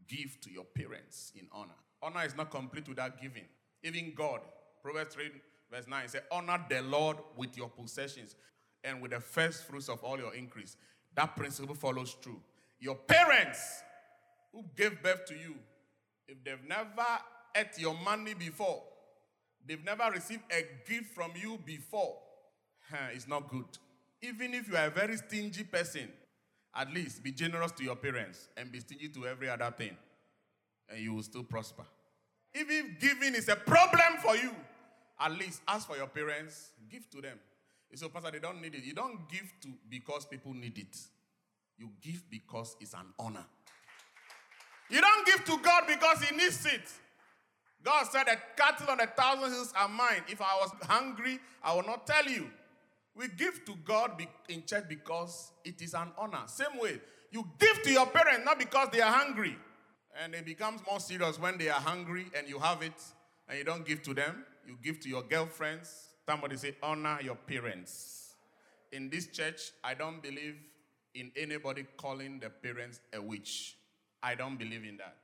Give 0.07 0.39
to 0.41 0.51
your 0.51 0.63
parents 0.63 1.31
in 1.35 1.47
honor. 1.51 1.75
Honor 2.01 2.25
is 2.25 2.35
not 2.35 2.51
complete 2.51 2.88
without 2.88 3.21
giving. 3.21 3.45
Even 3.83 4.13
God, 4.15 4.41
Proverbs 4.83 5.15
3, 5.15 5.29
verse 5.71 5.88
9, 5.88 6.07
says, 6.07 6.21
Honor 6.31 6.63
the 6.69 6.81
Lord 6.81 7.17
with 7.35 7.57
your 7.57 7.69
possessions 7.69 8.35
and 8.83 9.01
with 9.01 9.11
the 9.11 9.19
first 9.19 9.67
fruits 9.67 9.89
of 9.89 10.03
all 10.03 10.17
your 10.17 10.33
increase. 10.33 10.77
That 11.19 11.35
principle 11.35 11.75
follows 11.75 12.15
true. 12.21 12.39
Your 12.79 12.95
parents 12.95 13.83
who 14.53 14.63
gave 14.73 15.03
birth 15.03 15.25
to 15.25 15.33
you, 15.33 15.53
if 16.25 16.41
they've 16.45 16.65
never 16.65 17.05
ate 17.53 17.77
your 17.77 17.93
money 17.93 18.33
before, 18.33 18.81
they've 19.67 19.83
never 19.83 20.09
received 20.11 20.43
a 20.49 20.65
gift 20.89 21.13
from 21.13 21.33
you 21.35 21.59
before, 21.65 22.15
huh, 22.89 23.09
it's 23.11 23.27
not 23.27 23.49
good. 23.49 23.65
Even 24.21 24.53
if 24.53 24.69
you 24.69 24.77
are 24.77 24.85
a 24.85 24.89
very 24.89 25.17
stingy 25.17 25.65
person, 25.65 26.07
at 26.73 26.89
least 26.93 27.21
be 27.21 27.33
generous 27.33 27.73
to 27.73 27.83
your 27.83 27.97
parents 27.97 28.47
and 28.55 28.71
be 28.71 28.79
stingy 28.79 29.09
to 29.09 29.27
every 29.27 29.49
other 29.49 29.73
thing, 29.77 29.97
and 30.88 31.01
you 31.01 31.13
will 31.13 31.23
still 31.23 31.43
prosper. 31.43 31.83
Even 32.55 32.93
if 32.93 32.99
giving 33.01 33.35
is 33.35 33.49
a 33.49 33.57
problem 33.57 34.19
for 34.23 34.38
you, 34.38 34.55
at 35.19 35.33
least 35.33 35.63
ask 35.67 35.85
for 35.85 35.97
your 35.97 36.07
parents, 36.07 36.71
give 36.89 37.09
to 37.09 37.19
them. 37.19 37.38
You 37.91 37.98
say, 37.98 38.08
Pastor, 38.10 38.31
they 38.31 38.39
don't 38.39 38.62
need 38.62 38.75
it. 38.75 38.84
You 38.84 38.93
don't 38.93 39.27
give 39.29 39.51
to 39.62 39.69
because 39.89 40.25
people 40.25 40.53
need 40.53 40.77
it. 40.77 40.98
You 41.77 41.89
give 42.01 42.24
because 42.29 42.75
it's 42.79 42.93
an 42.93 43.13
honor. 43.17 43.46
You 44.89 45.01
don't 45.01 45.25
give 45.25 45.46
to 45.46 45.58
God 45.63 45.84
because 45.88 46.22
He 46.24 46.36
needs 46.36 46.65
it. 46.65 46.81
God 47.84 48.05
said, 48.12 48.25
The 48.25 48.38
cattle 48.55 48.89
on 48.89 48.98
the 48.98 49.08
thousand 49.08 49.51
hills 49.51 49.74
are 49.75 49.88
mine. 49.88 50.24
If 50.27 50.41
I 50.41 50.58
was 50.62 50.72
hungry, 50.84 51.39
I 51.63 51.74
will 51.74 51.84
not 51.84 52.05
tell 52.05 52.25
you. 52.25 52.48
We 53.15 53.27
give 53.27 53.65
to 53.65 53.75
God 53.84 54.25
in 54.48 54.65
church 54.65 54.86
because 54.88 55.51
it 55.65 55.81
is 55.81 55.93
an 55.93 56.10
honor. 56.17 56.43
Same 56.48 56.79
way, 56.79 57.01
you 57.31 57.46
give 57.60 57.81
to 57.84 57.91
your 57.91 58.05
parents 58.08 58.41
not 58.46 58.60
because 58.60 58.89
they 58.91 59.01
are 59.01 59.12
hungry. 59.12 59.58
And 60.22 60.34
it 60.34 60.46
becomes 60.46 60.81
more 60.89 61.00
serious 61.00 61.39
when 61.39 61.58
they 61.58 61.69
are 61.69 61.79
hungry 61.79 62.27
and 62.36 62.48
you 62.48 62.60
have 62.60 62.81
it 62.81 62.93
and 63.48 63.58
you 63.58 63.63
don't 63.63 63.86
give 63.86 64.01
to 64.03 64.13
them. 64.13 64.46
You 64.65 64.77
give 64.81 65.00
to 65.01 65.10
your 65.10 65.24
girlfriends. 65.24 66.09
Somebody 66.29 66.57
say, 66.57 66.75
honor 66.83 67.17
your 67.24 67.33
parents. 67.33 68.36
In 68.91 69.09
this 69.09 69.25
church, 69.25 69.71
I 69.83 69.95
don't 69.95 70.21
believe 70.21 70.57
in 71.15 71.31
anybody 71.36 71.88
calling 71.98 72.39
the 72.39 72.51
parents 72.51 73.00
a 73.12 73.19
witch. 73.19 73.77
I 74.21 74.36
don't 74.36 74.55
believe 74.55 74.83
in 74.83 74.98
that. 74.98 75.17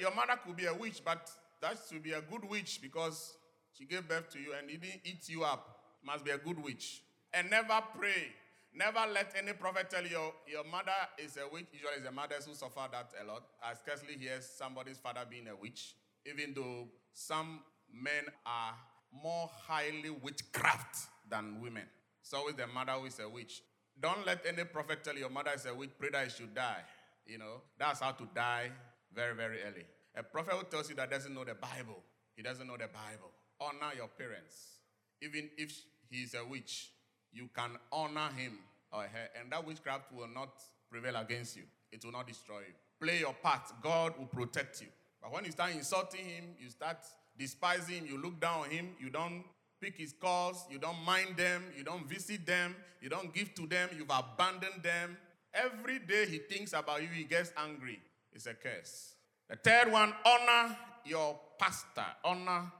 Your 0.00 0.12
mother 0.12 0.32
could 0.44 0.56
be 0.56 0.66
a 0.66 0.74
witch, 0.74 1.00
but 1.04 1.30
that 1.62 1.78
should 1.88 2.02
be 2.02 2.10
a 2.10 2.22
good 2.22 2.44
witch 2.50 2.80
because 2.82 3.36
she 3.72 3.84
gave 3.84 4.08
birth 4.08 4.30
to 4.30 4.40
you 4.40 4.52
and 4.58 4.66
didn't 4.66 5.00
eat 5.04 5.28
you 5.28 5.44
up. 5.44 5.78
Must 6.04 6.24
be 6.24 6.32
a 6.32 6.38
good 6.38 6.60
witch. 6.60 7.04
And 7.32 7.48
never 7.50 7.80
pray. 7.96 8.32
Never 8.74 9.04
let 9.14 9.32
any 9.40 9.52
prophet 9.52 9.88
tell 9.88 10.02
you 10.02 10.32
your 10.48 10.64
mother 10.64 10.90
is 11.18 11.36
a 11.36 11.48
witch. 11.52 11.66
Usually, 11.72 11.92
it's 11.98 12.04
the 12.04 12.10
mothers 12.10 12.46
who 12.46 12.54
suffer 12.54 12.88
that 12.90 13.12
a 13.22 13.24
lot. 13.24 13.44
I 13.62 13.74
scarcely 13.74 14.16
hear 14.18 14.40
somebody's 14.40 14.98
father 14.98 15.22
being 15.30 15.46
a 15.46 15.54
witch, 15.54 15.94
even 16.26 16.52
though 16.52 16.88
some 17.12 17.60
men 17.94 18.24
are 18.44 18.74
more 19.12 19.50
highly 19.66 20.10
witchcraft 20.10 21.08
than 21.28 21.60
women. 21.60 21.84
It's 22.20 22.32
always 22.32 22.56
the 22.56 22.66
mother 22.66 22.92
who 22.92 23.06
is 23.06 23.18
a 23.20 23.28
witch. 23.28 23.62
Don't 24.00 24.24
let 24.26 24.44
any 24.46 24.64
prophet 24.64 25.02
tell 25.02 25.16
your 25.16 25.30
mother 25.30 25.50
is 25.54 25.66
a 25.66 25.74
witch, 25.74 25.90
pray 25.98 26.10
that 26.10 26.24
you 26.24 26.30
should 26.30 26.54
die. 26.54 26.82
You 27.26 27.38
know, 27.38 27.62
that's 27.78 28.00
how 28.00 28.12
to 28.12 28.28
die 28.34 28.70
very, 29.12 29.34
very 29.34 29.58
early. 29.62 29.84
A 30.16 30.22
prophet 30.22 30.54
who 30.54 30.64
tells 30.64 30.88
you 30.88 30.96
that 30.96 31.10
doesn't 31.10 31.34
know 31.34 31.44
the 31.44 31.54
Bible, 31.54 32.02
he 32.36 32.42
doesn't 32.42 32.66
know 32.66 32.76
the 32.76 32.88
Bible. 32.88 33.30
Honor 33.60 33.92
your 33.96 34.08
parents. 34.08 34.78
Even 35.20 35.50
if 35.56 35.76
he 36.08 36.22
is 36.22 36.34
a 36.34 36.44
witch, 36.44 36.92
you 37.32 37.48
can 37.54 37.70
honor 37.92 38.28
him 38.36 38.58
or 38.92 39.02
her, 39.02 39.28
and 39.38 39.50
that 39.52 39.66
witchcraft 39.66 40.12
will 40.12 40.28
not 40.28 40.50
prevail 40.90 41.16
against 41.16 41.56
you. 41.56 41.64
It 41.90 42.04
will 42.04 42.12
not 42.12 42.26
destroy 42.26 42.60
you. 42.60 42.74
Play 43.00 43.20
your 43.20 43.34
part. 43.34 43.62
God 43.82 44.14
will 44.18 44.26
protect 44.26 44.80
you. 44.80 44.88
But 45.20 45.32
when 45.32 45.44
you 45.44 45.50
start 45.52 45.72
insulting 45.72 46.24
him, 46.24 46.44
you 46.58 46.70
start 46.70 46.98
despising 47.38 47.96
him, 47.96 48.06
you 48.06 48.20
look 48.20 48.40
down 48.40 48.64
on 48.64 48.70
him, 48.70 48.90
you 48.98 49.10
don't 49.10 49.44
pick 49.80 49.96
his 49.96 50.12
calls, 50.12 50.66
you 50.70 50.78
don't 50.78 51.02
mind 51.04 51.36
them, 51.36 51.62
you 51.76 51.84
don't 51.84 52.08
visit 52.08 52.44
them, 52.44 52.74
you 53.00 53.08
don't 53.08 53.32
give 53.32 53.54
to 53.54 53.66
them, 53.66 53.88
you've 53.96 54.10
abandoned 54.10 54.82
them. 54.82 55.16
Every 55.54 55.98
day 55.98 56.26
he 56.26 56.38
thinks 56.38 56.72
about 56.72 57.02
you, 57.02 57.08
he 57.08 57.24
gets 57.24 57.52
angry. 57.56 58.00
It's 58.32 58.46
a 58.46 58.54
curse. 58.54 59.14
The 59.48 59.56
third 59.56 59.90
one, 59.90 60.12
honor 60.24 60.76
your 61.04 61.38
pastor, 61.58 62.04
honor 62.24 62.70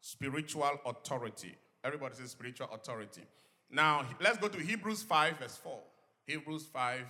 spiritual 0.00 0.80
authority. 0.84 1.54
Everybody 1.84 2.14
says 2.16 2.30
spiritual 2.30 2.68
authority. 2.72 3.22
Now, 3.70 4.04
let's 4.20 4.38
go 4.38 4.48
to 4.48 4.58
Hebrews 4.58 5.02
5, 5.02 5.38
verse 5.38 5.56
4. 5.56 5.78
Hebrews 6.26 6.66
5, 6.72 7.00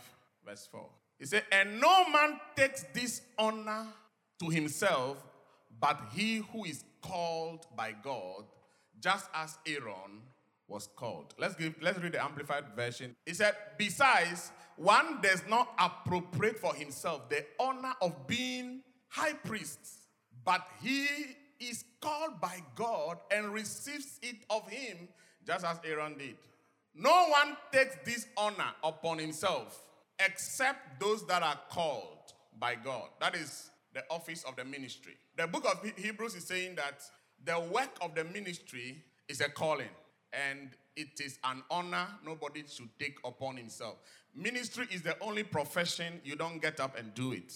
verse 0.44 0.68
4. 0.70 0.86
He 1.18 1.26
said, 1.26 1.44
And 1.50 1.80
no 1.80 2.08
man 2.08 2.38
takes 2.56 2.84
this 2.94 3.22
honor 3.38 3.86
to 4.40 4.48
himself, 4.50 5.16
but 5.80 6.00
he 6.12 6.36
who 6.52 6.64
is 6.64 6.84
called 7.02 7.66
by 7.76 7.94
God, 8.02 8.44
just 9.00 9.28
as 9.34 9.58
Aaron 9.66 10.22
was 10.68 10.88
called. 10.96 11.34
Let's 11.38 11.54
give 11.54 11.74
let's 11.80 11.98
read 11.98 12.12
the 12.12 12.22
amplified 12.22 12.64
version. 12.74 13.14
He 13.24 13.34
said, 13.34 13.54
Besides, 13.78 14.50
one 14.76 15.20
does 15.20 15.42
not 15.48 15.72
appropriate 15.78 16.58
for 16.58 16.74
himself 16.74 17.28
the 17.28 17.44
honor 17.60 17.94
of 18.02 18.26
being 18.26 18.80
high 19.08 19.34
priest, 19.34 19.78
but 20.44 20.66
he 20.82 21.06
is 21.60 21.84
called 22.00 22.40
by 22.40 22.62
God 22.74 23.18
and 23.30 23.52
receives 23.52 24.18
it 24.22 24.36
of 24.50 24.68
him 24.68 25.08
just 25.46 25.64
as 25.64 25.78
Aaron 25.84 26.18
did. 26.18 26.36
No 26.94 27.28
one 27.28 27.56
takes 27.72 27.96
this 28.04 28.26
honor 28.36 28.72
upon 28.82 29.18
himself 29.18 29.82
except 30.18 30.98
those 30.98 31.26
that 31.26 31.42
are 31.42 31.58
called 31.70 32.32
by 32.58 32.74
God. 32.74 33.08
That 33.20 33.34
is 33.34 33.70
the 33.96 34.04
office 34.10 34.44
of 34.44 34.54
the 34.56 34.64
ministry. 34.64 35.14
The 35.38 35.46
book 35.46 35.64
of 35.64 35.90
Hebrews 35.96 36.34
is 36.34 36.44
saying 36.44 36.74
that 36.74 37.02
the 37.42 37.58
work 37.72 37.96
of 38.02 38.14
the 38.14 38.24
ministry 38.24 39.02
is 39.26 39.40
a 39.40 39.48
calling 39.48 39.88
and 40.34 40.68
it 40.96 41.18
is 41.18 41.38
an 41.44 41.62
honor 41.70 42.06
nobody 42.22 42.62
should 42.68 42.90
take 42.98 43.16
upon 43.24 43.56
himself. 43.56 43.94
Ministry 44.34 44.86
is 44.92 45.00
the 45.00 45.16
only 45.22 45.44
profession 45.44 46.20
you 46.24 46.36
don't 46.36 46.60
get 46.60 46.78
up 46.78 46.98
and 46.98 47.14
do 47.14 47.32
it. 47.32 47.54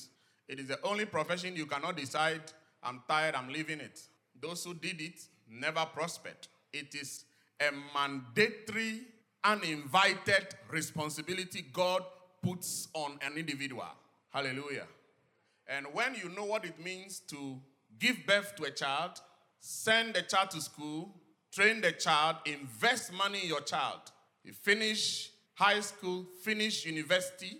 It 0.48 0.58
is 0.58 0.68
the 0.68 0.82
only 0.82 1.04
profession 1.04 1.56
you 1.56 1.66
cannot 1.66 1.98
decide, 1.98 2.40
I'm 2.82 3.02
tired, 3.06 3.34
I'm 3.34 3.52
leaving 3.52 3.80
it. 3.80 4.00
Those 4.40 4.64
who 4.64 4.72
did 4.72 4.98
it 5.02 5.20
never 5.46 5.84
prospered. 5.94 6.48
It 6.72 6.94
is 6.94 7.26
a 7.60 7.70
mandatory, 7.94 9.02
uninvited 9.44 10.54
responsibility 10.70 11.66
God 11.70 12.02
puts 12.42 12.88
on 12.94 13.18
an 13.20 13.36
individual. 13.36 13.84
Hallelujah. 14.30 14.86
And 15.70 15.86
when 15.92 16.16
you 16.16 16.28
know 16.30 16.44
what 16.44 16.64
it 16.64 16.84
means 16.84 17.20
to 17.28 17.60
give 18.00 18.26
birth 18.26 18.56
to 18.56 18.64
a 18.64 18.70
child, 18.72 19.12
send 19.60 20.14
the 20.14 20.22
child 20.22 20.50
to 20.50 20.60
school, 20.60 21.14
train 21.52 21.80
the 21.80 21.92
child, 21.92 22.36
invest 22.44 23.12
money 23.12 23.42
in 23.42 23.48
your 23.48 23.60
child, 23.60 24.00
you 24.42 24.52
finish 24.52 25.30
high 25.54 25.78
school, 25.78 26.26
finish 26.42 26.84
university, 26.84 27.58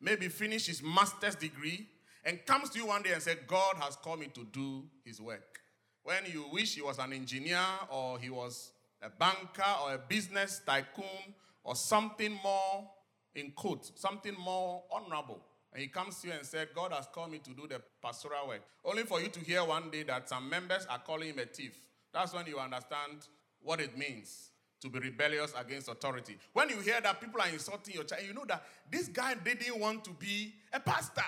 maybe 0.00 0.28
finish 0.28 0.66
his 0.66 0.82
master's 0.82 1.34
degree, 1.34 1.88
and 2.24 2.44
comes 2.46 2.70
to 2.70 2.78
you 2.78 2.86
one 2.86 3.02
day 3.02 3.12
and 3.12 3.22
says, 3.22 3.36
God 3.48 3.74
has 3.80 3.96
called 3.96 4.20
me 4.20 4.28
to 4.34 4.44
do 4.52 4.84
his 5.04 5.20
work. 5.20 5.58
When 6.04 6.24
you 6.32 6.44
wish 6.52 6.76
he 6.76 6.82
was 6.82 6.98
an 6.98 7.12
engineer 7.12 7.64
or 7.90 8.20
he 8.20 8.30
was 8.30 8.70
a 9.02 9.10
banker 9.10 9.64
or 9.84 9.94
a 9.94 9.98
business 9.98 10.60
tycoon 10.64 11.34
or 11.64 11.74
something 11.74 12.38
more 12.42 12.88
in 13.34 13.50
quote, 13.52 13.98
something 13.98 14.34
more 14.38 14.84
honorable. 14.92 15.40
And 15.72 15.82
he 15.82 15.88
comes 15.88 16.20
to 16.20 16.28
you 16.28 16.34
and 16.34 16.46
said, 16.46 16.68
God 16.74 16.92
has 16.92 17.06
called 17.12 17.30
me 17.30 17.38
to 17.38 17.50
do 17.50 17.66
the 17.68 17.80
pastoral 18.02 18.48
work. 18.48 18.62
Only 18.84 19.02
for 19.02 19.20
you 19.20 19.28
to 19.28 19.40
hear 19.40 19.64
one 19.64 19.90
day 19.90 20.02
that 20.04 20.28
some 20.28 20.48
members 20.48 20.86
are 20.88 20.98
calling 20.98 21.28
him 21.28 21.38
a 21.38 21.44
thief. 21.44 21.78
That's 22.12 22.32
when 22.32 22.46
you 22.46 22.58
understand 22.58 23.26
what 23.62 23.80
it 23.80 23.96
means 23.96 24.50
to 24.80 24.88
be 24.88 24.98
rebellious 24.98 25.52
against 25.58 25.88
authority. 25.88 26.38
When 26.52 26.70
you 26.70 26.78
hear 26.78 27.00
that 27.00 27.20
people 27.20 27.40
are 27.40 27.48
insulting 27.48 27.94
your 27.94 28.04
child, 28.04 28.22
you 28.26 28.32
know 28.32 28.44
that 28.48 28.62
this 28.90 29.08
guy 29.08 29.34
didn't 29.34 29.78
want 29.78 30.04
to 30.04 30.10
be 30.10 30.54
a 30.72 30.80
pastor. 30.80 31.24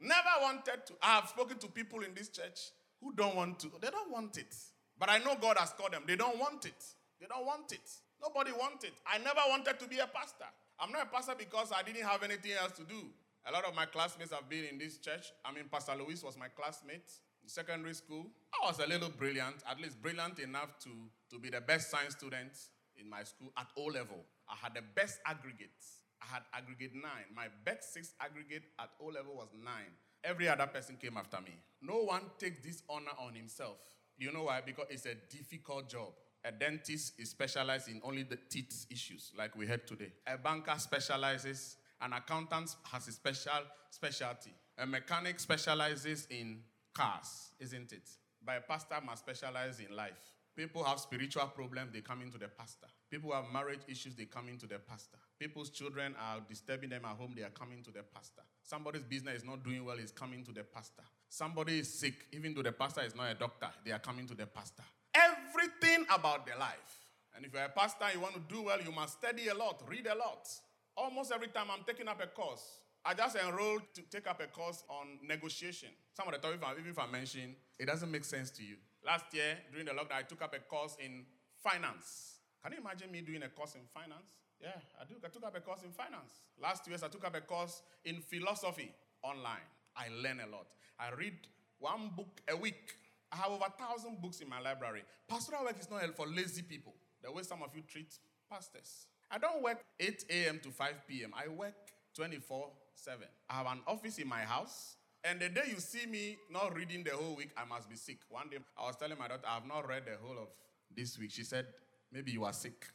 Never 0.00 0.30
wanted 0.42 0.86
to. 0.86 0.94
I 1.02 1.16
have 1.16 1.28
spoken 1.28 1.58
to 1.58 1.68
people 1.68 2.00
in 2.00 2.14
this 2.14 2.28
church 2.28 2.72
who 3.00 3.12
don't 3.12 3.36
want 3.36 3.58
to. 3.60 3.70
They 3.80 3.90
don't 3.90 4.10
want 4.10 4.36
it. 4.38 4.54
But 4.98 5.10
I 5.10 5.18
know 5.18 5.36
God 5.40 5.56
has 5.58 5.70
called 5.70 5.92
them. 5.92 6.02
They 6.06 6.16
don't 6.16 6.38
want 6.38 6.64
it. 6.64 6.84
They 7.20 7.26
don't 7.26 7.46
want 7.46 7.72
it. 7.72 7.90
Nobody 8.22 8.52
wants 8.52 8.84
it. 8.84 8.94
I 9.06 9.18
never 9.18 9.40
wanted 9.48 9.78
to 9.78 9.86
be 9.86 9.98
a 9.98 10.06
pastor. 10.06 10.46
I'm 10.80 10.90
not 10.90 11.02
a 11.02 11.06
pastor 11.06 11.34
because 11.38 11.72
I 11.76 11.82
didn't 11.82 12.04
have 12.06 12.22
anything 12.22 12.52
else 12.52 12.72
to 12.72 12.84
do. 12.84 13.06
A 13.46 13.52
lot 13.52 13.64
of 13.64 13.74
my 13.74 13.84
classmates 13.84 14.32
have 14.32 14.48
been 14.48 14.64
in 14.64 14.78
this 14.78 14.96
church. 14.98 15.32
I 15.44 15.52
mean, 15.52 15.64
Pastor 15.70 15.92
Luis 15.94 16.22
was 16.22 16.36
my 16.38 16.48
classmate 16.48 17.10
in 17.42 17.48
secondary 17.48 17.92
school. 17.92 18.26
I 18.54 18.66
was 18.66 18.78
a 18.78 18.86
little 18.86 19.10
brilliant, 19.10 19.56
at 19.70 19.78
least 19.80 20.00
brilliant 20.00 20.38
enough 20.38 20.78
to, 20.84 20.90
to 21.30 21.38
be 21.38 21.50
the 21.50 21.60
best 21.60 21.90
science 21.90 22.14
student 22.14 22.52
in 22.96 23.08
my 23.08 23.22
school 23.22 23.52
at 23.58 23.66
O 23.76 23.84
level. 23.84 24.24
I 24.48 24.54
had 24.62 24.74
the 24.74 24.82
best 24.94 25.20
aggregates. 25.26 26.04
I 26.22 26.26
had 26.32 26.42
aggregate 26.54 26.94
nine. 26.94 27.28
My 27.34 27.48
best 27.64 27.92
six 27.92 28.14
aggregate 28.18 28.64
at 28.78 28.88
O 28.98 29.06
level 29.06 29.34
was 29.36 29.48
nine. 29.62 29.92
Every 30.22 30.48
other 30.48 30.66
person 30.66 30.96
came 30.96 31.18
after 31.18 31.38
me. 31.42 31.54
No 31.82 32.04
one 32.04 32.22
takes 32.38 32.60
this 32.60 32.82
honor 32.88 33.12
on 33.18 33.34
himself. 33.34 33.76
You 34.16 34.32
know 34.32 34.44
why? 34.44 34.62
Because 34.64 34.86
it's 34.88 35.04
a 35.04 35.16
difficult 35.30 35.90
job. 35.90 36.12
A 36.46 36.52
dentist 36.52 37.14
is 37.18 37.30
specialized 37.30 37.88
in 37.88 38.00
only 38.02 38.22
the 38.22 38.38
teeth 38.48 38.86
issues, 38.90 39.32
like 39.36 39.54
we 39.56 39.66
had 39.66 39.86
today. 39.86 40.12
A 40.26 40.38
banker 40.38 40.78
specializes, 40.78 41.76
an 42.00 42.12
accountant 42.12 42.74
has 42.90 43.08
a 43.08 43.12
special 43.12 43.52
specialty. 43.90 44.52
A 44.78 44.86
mechanic 44.86 45.38
specializes 45.38 46.26
in 46.30 46.58
cars, 46.92 47.52
isn't 47.60 47.92
it? 47.92 48.08
But 48.44 48.58
a 48.58 48.60
pastor 48.60 48.96
must 49.04 49.22
specialize 49.22 49.80
in 49.80 49.94
life. 49.94 50.34
People 50.56 50.84
have 50.84 51.00
spiritual 51.00 51.46
problems, 51.46 51.92
they 51.92 52.00
come 52.00 52.22
into 52.22 52.38
the 52.38 52.46
pastor. 52.46 52.86
People 53.10 53.32
have 53.32 53.46
marriage 53.52 53.80
issues, 53.88 54.14
they 54.14 54.24
come 54.24 54.48
into 54.48 54.66
the 54.66 54.78
pastor. 54.78 55.18
People's 55.38 55.70
children 55.70 56.14
are 56.20 56.40
disturbing 56.48 56.90
them 56.90 57.04
at 57.04 57.16
home, 57.16 57.32
they 57.36 57.42
are 57.42 57.50
coming 57.50 57.82
to 57.82 57.90
the 57.90 58.02
pastor. 58.14 58.42
Somebody's 58.62 59.02
business 59.02 59.38
is 59.38 59.44
not 59.44 59.64
doing 59.64 59.84
well, 59.84 59.98
is 59.98 60.12
coming 60.12 60.44
to 60.44 60.52
the 60.52 60.62
pastor. 60.62 61.02
Somebody 61.28 61.80
is 61.80 61.92
sick, 61.92 62.26
even 62.32 62.54
though 62.54 62.62
the 62.62 62.70
pastor 62.70 63.02
is 63.02 63.16
not 63.16 63.32
a 63.32 63.34
doctor, 63.34 63.66
they 63.84 63.90
are 63.90 63.98
coming 63.98 64.28
to 64.28 64.34
the 64.34 64.46
pastor. 64.46 64.84
Everything 65.12 66.06
about 66.14 66.46
their 66.46 66.58
life. 66.58 67.04
And 67.34 67.44
if 67.44 67.52
you're 67.52 67.64
a 67.64 67.68
pastor, 67.68 68.06
you 68.14 68.20
want 68.20 68.34
to 68.34 68.54
do 68.54 68.62
well, 68.62 68.80
you 68.80 68.92
must 68.92 69.18
study 69.18 69.48
a 69.48 69.54
lot, 69.54 69.82
read 69.88 70.06
a 70.06 70.14
lot. 70.14 70.48
Almost 70.96 71.32
every 71.32 71.48
time 71.48 71.66
I'm 71.70 71.84
taking 71.86 72.08
up 72.08 72.20
a 72.22 72.26
course, 72.26 72.78
I 73.04 73.14
just 73.14 73.36
enrolled 73.36 73.82
to 73.94 74.02
take 74.02 74.26
up 74.26 74.40
a 74.40 74.46
course 74.46 74.82
on 74.88 75.18
negotiation. 75.26 75.90
Some 76.14 76.28
of 76.28 76.32
the 76.32 76.38
topics, 76.38 76.64
even 76.78 76.90
if 76.90 76.98
I 76.98 77.06
mention, 77.06 77.54
it 77.78 77.86
doesn't 77.86 78.10
make 78.10 78.24
sense 78.24 78.50
to 78.52 78.62
you. 78.62 78.76
Last 79.04 79.26
year, 79.32 79.58
during 79.70 79.86
the 79.86 79.92
lockdown, 79.92 80.18
I 80.18 80.22
took 80.22 80.40
up 80.40 80.54
a 80.54 80.60
course 80.60 80.96
in 81.04 81.26
finance. 81.62 82.38
Can 82.62 82.72
you 82.72 82.78
imagine 82.78 83.10
me 83.10 83.20
doing 83.20 83.42
a 83.42 83.48
course 83.48 83.74
in 83.74 83.82
finance? 83.92 84.40
Yeah, 84.58 84.80
I, 84.98 85.04
do, 85.04 85.16
I 85.22 85.28
took 85.28 85.44
up 85.44 85.54
a 85.54 85.60
course 85.60 85.82
in 85.82 85.90
finance. 85.90 86.40
Last 86.62 86.86
year, 86.88 86.96
I 87.02 87.08
took 87.08 87.26
up 87.26 87.34
a 87.36 87.42
course 87.42 87.82
in 88.06 88.20
philosophy 88.22 88.90
online. 89.22 89.68
I 89.96 90.08
learn 90.22 90.40
a 90.40 90.50
lot. 90.50 90.68
I 90.98 91.10
read 91.14 91.34
one 91.78 92.10
book 92.16 92.40
a 92.48 92.56
week. 92.56 92.96
I 93.30 93.36
have 93.36 93.50
over 93.50 93.66
a 93.66 93.82
thousand 93.82 94.22
books 94.22 94.40
in 94.40 94.48
my 94.48 94.60
library. 94.60 95.02
Pastoral 95.28 95.64
work 95.64 95.78
is 95.78 95.90
not 95.90 96.02
for 96.16 96.26
lazy 96.26 96.62
people, 96.62 96.94
the 97.22 97.30
way 97.30 97.42
some 97.42 97.62
of 97.62 97.74
you 97.74 97.82
treat 97.82 98.16
pastors. 98.50 99.06
I 99.34 99.38
don't 99.38 99.62
work 99.64 99.84
8 99.98 100.24
a.m. 100.30 100.60
to 100.62 100.70
5 100.70 100.94
p.m., 101.08 101.32
I 101.34 101.48
work 101.48 101.74
24 102.14 102.70
7. 102.94 103.26
I 103.50 103.54
have 103.54 103.66
an 103.66 103.80
office 103.88 104.18
in 104.18 104.28
my 104.28 104.42
house. 104.42 104.96
And 105.24 105.40
the 105.40 105.48
day 105.48 105.62
you 105.66 105.80
see 105.80 106.06
me 106.06 106.36
not 106.52 106.76
reading 106.76 107.02
the 107.02 107.10
whole 107.10 107.34
week, 107.34 107.50
I 107.56 107.64
must 107.64 107.90
be 107.90 107.96
sick. 107.96 108.18
One 108.28 108.48
day 108.48 108.58
I 108.78 108.86
was 108.86 108.94
telling 108.96 109.18
my 109.18 109.26
daughter, 109.26 109.42
I 109.48 109.54
have 109.54 109.66
not 109.66 109.88
read 109.88 110.04
the 110.06 110.16
whole 110.24 110.38
of 110.38 110.48
this 110.94 111.18
week. 111.18 111.32
She 111.32 111.42
said, 111.42 111.66
Maybe 112.12 112.30
you 112.30 112.44
are 112.44 112.52
sick. 112.52 112.86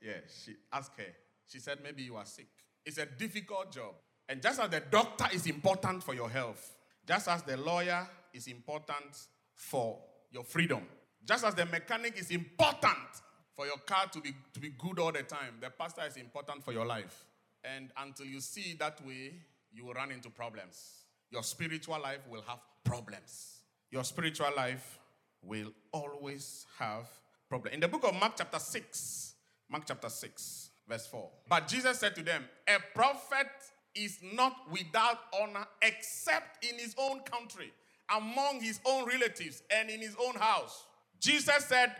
Yeah, 0.00 0.20
she 0.42 0.54
asked 0.72 0.92
her. 0.96 1.12
She 1.46 1.58
said, 1.58 1.78
Maybe 1.82 2.02
you 2.02 2.16
are 2.16 2.24
sick. 2.24 2.48
It's 2.86 2.96
a 2.96 3.04
difficult 3.04 3.70
job. 3.70 3.94
And 4.28 4.40
just 4.40 4.60
as 4.60 4.70
the 4.70 4.80
doctor 4.80 5.26
is 5.34 5.46
important 5.46 6.02
for 6.02 6.14
your 6.14 6.30
health, 6.30 6.76
just 7.06 7.28
as 7.28 7.42
the 7.42 7.58
lawyer 7.58 8.08
is 8.32 8.46
important 8.46 9.26
for 9.54 9.98
your 10.30 10.44
freedom, 10.44 10.82
just 11.26 11.44
as 11.44 11.54
the 11.54 11.66
mechanic 11.66 12.18
is 12.18 12.30
important 12.30 13.20
for 13.54 13.66
your 13.66 13.78
car 13.78 14.06
to 14.12 14.20
be, 14.20 14.34
to 14.52 14.60
be 14.60 14.70
good 14.78 14.98
all 14.98 15.12
the 15.12 15.22
time, 15.22 15.56
the 15.60 15.70
pastor 15.70 16.02
is 16.08 16.16
important 16.16 16.64
for 16.64 16.72
your 16.72 16.84
life. 16.84 17.24
And 17.62 17.90
until 17.96 18.26
you 18.26 18.40
see 18.40 18.74
that 18.78 19.04
way, 19.06 19.34
you 19.72 19.86
will 19.86 19.94
run 19.94 20.10
into 20.10 20.28
problems. 20.28 21.04
Your 21.30 21.42
spiritual 21.42 22.00
life 22.00 22.20
will 22.28 22.42
have 22.42 22.58
problems. 22.84 23.60
Your 23.90 24.04
spiritual 24.04 24.50
life 24.56 24.98
will 25.42 25.72
always 25.92 26.66
have 26.78 27.06
problems. 27.48 27.74
In 27.74 27.80
the 27.80 27.88
book 27.88 28.04
of 28.04 28.14
Mark, 28.14 28.34
chapter 28.36 28.58
6, 28.58 29.34
Mark 29.70 29.84
chapter 29.86 30.08
6, 30.08 30.70
verse 30.88 31.06
4. 31.06 31.30
But 31.48 31.68
Jesus 31.68 31.98
said 31.98 32.14
to 32.16 32.22
them, 32.22 32.44
A 32.68 32.78
prophet 32.94 33.48
is 33.94 34.18
not 34.34 34.54
without 34.70 35.18
honor 35.40 35.66
except 35.80 36.64
in 36.64 36.78
his 36.78 36.94
own 36.98 37.20
country, 37.20 37.72
among 38.14 38.60
his 38.60 38.80
own 38.84 39.06
relatives, 39.06 39.62
and 39.70 39.88
in 39.88 40.00
his 40.00 40.16
own 40.24 40.34
house. 40.34 40.84
Jesus 41.20 41.64
said, 41.66 41.94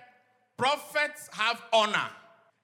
Prophets 0.56 1.28
have 1.32 1.60
honor 1.72 2.08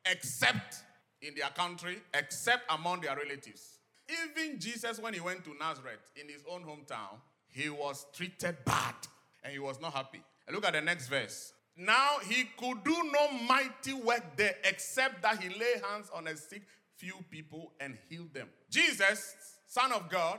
except 0.05 0.77
in 1.23 1.35
their 1.35 1.51
country, 1.51 1.99
except 2.15 2.63
among 2.71 3.01
their 3.01 3.17
relatives. 3.17 3.79
Even 4.09 4.59
Jesus, 4.59 4.99
when 4.99 5.15
he 5.15 5.21
went 5.21 5.45
to 5.45 5.55
Nazareth 5.59 6.01
in 6.21 6.29
his 6.29 6.43
own 6.51 6.63
hometown, 6.63 7.19
he 7.49 7.69
was 7.69 8.07
treated 8.15 8.57
bad 8.65 8.95
and 9.43 9.53
he 9.53 9.59
was 9.59 9.81
not 9.81 9.93
happy. 9.93 10.21
And 10.47 10.55
look 10.55 10.65
at 10.65 10.73
the 10.73 10.81
next 10.81 11.09
verse. 11.09 11.53
Now 11.77 12.19
he 12.29 12.45
could 12.57 12.85
do 12.85 13.11
no 13.13 13.33
mighty 13.49 13.93
work 13.93 14.37
there 14.37 14.55
except 14.65 15.23
that 15.23 15.43
he 15.43 15.49
lay 15.49 15.81
hands 15.91 16.11
on 16.15 16.27
a 16.29 16.37
sick 16.37 16.63
few 16.97 17.15
people 17.31 17.73
and 17.81 17.97
healed 18.09 18.35
them. 18.35 18.49
Jesus, 18.71 19.35
Son 19.67 19.93
of 19.93 20.09
God, 20.09 20.39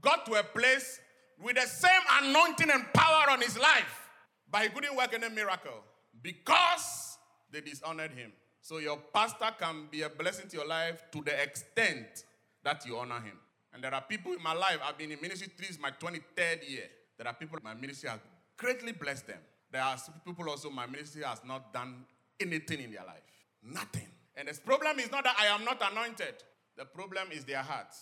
got 0.00 0.26
to 0.26 0.34
a 0.34 0.42
place 0.42 1.00
with 1.42 1.56
the 1.56 1.66
same 1.66 1.90
anointing 2.22 2.70
and 2.70 2.84
power 2.92 3.30
on 3.30 3.40
his 3.40 3.58
life, 3.58 4.08
but 4.50 4.62
he 4.62 4.68
couldn't 4.68 4.96
work 4.96 5.12
any 5.12 5.28
miracle 5.28 5.84
because 6.22 7.18
they 7.50 7.60
dishonored 7.60 8.12
him. 8.12 8.32
So 8.60 8.78
your 8.78 8.96
pastor 9.12 9.48
can 9.58 9.88
be 9.90 10.02
a 10.02 10.08
blessing 10.08 10.48
to 10.48 10.56
your 10.58 10.66
life 10.66 11.02
to 11.12 11.20
the 11.22 11.42
extent 11.42 12.24
that 12.62 12.86
you 12.86 12.96
honor 12.96 13.20
him. 13.20 13.38
And 13.74 13.82
there 13.82 13.94
are 13.94 14.02
people 14.02 14.32
in 14.32 14.42
my 14.42 14.52
life, 14.52 14.78
I've 14.84 14.98
been 14.98 15.10
in 15.10 15.20
ministry, 15.20 15.48
three 15.56 15.68
my 15.80 15.90
23rd 15.90 16.68
year. 16.68 16.84
There 17.18 17.26
are 17.26 17.34
people 17.34 17.58
in 17.58 17.64
my 17.64 17.74
ministry 17.74 18.08
has 18.08 18.20
greatly 18.56 18.92
blessed 18.92 19.26
them. 19.26 19.38
There 19.70 19.82
are 19.82 19.96
people 20.24 20.48
also 20.48 20.70
my 20.70 20.86
ministry 20.86 21.22
has 21.24 21.40
not 21.44 21.72
done 21.72 22.04
anything 22.38 22.80
in 22.80 22.92
their 22.92 23.04
life. 23.04 23.22
Nothing. 23.62 24.08
And 24.36 24.48
the 24.48 24.58
problem 24.64 24.98
is 24.98 25.10
not 25.10 25.24
that 25.24 25.36
I 25.38 25.46
am 25.46 25.64
not 25.64 25.82
anointed. 25.90 26.34
The 26.76 26.84
problem 26.84 27.28
is 27.32 27.44
their 27.44 27.62
heart. 27.62 27.94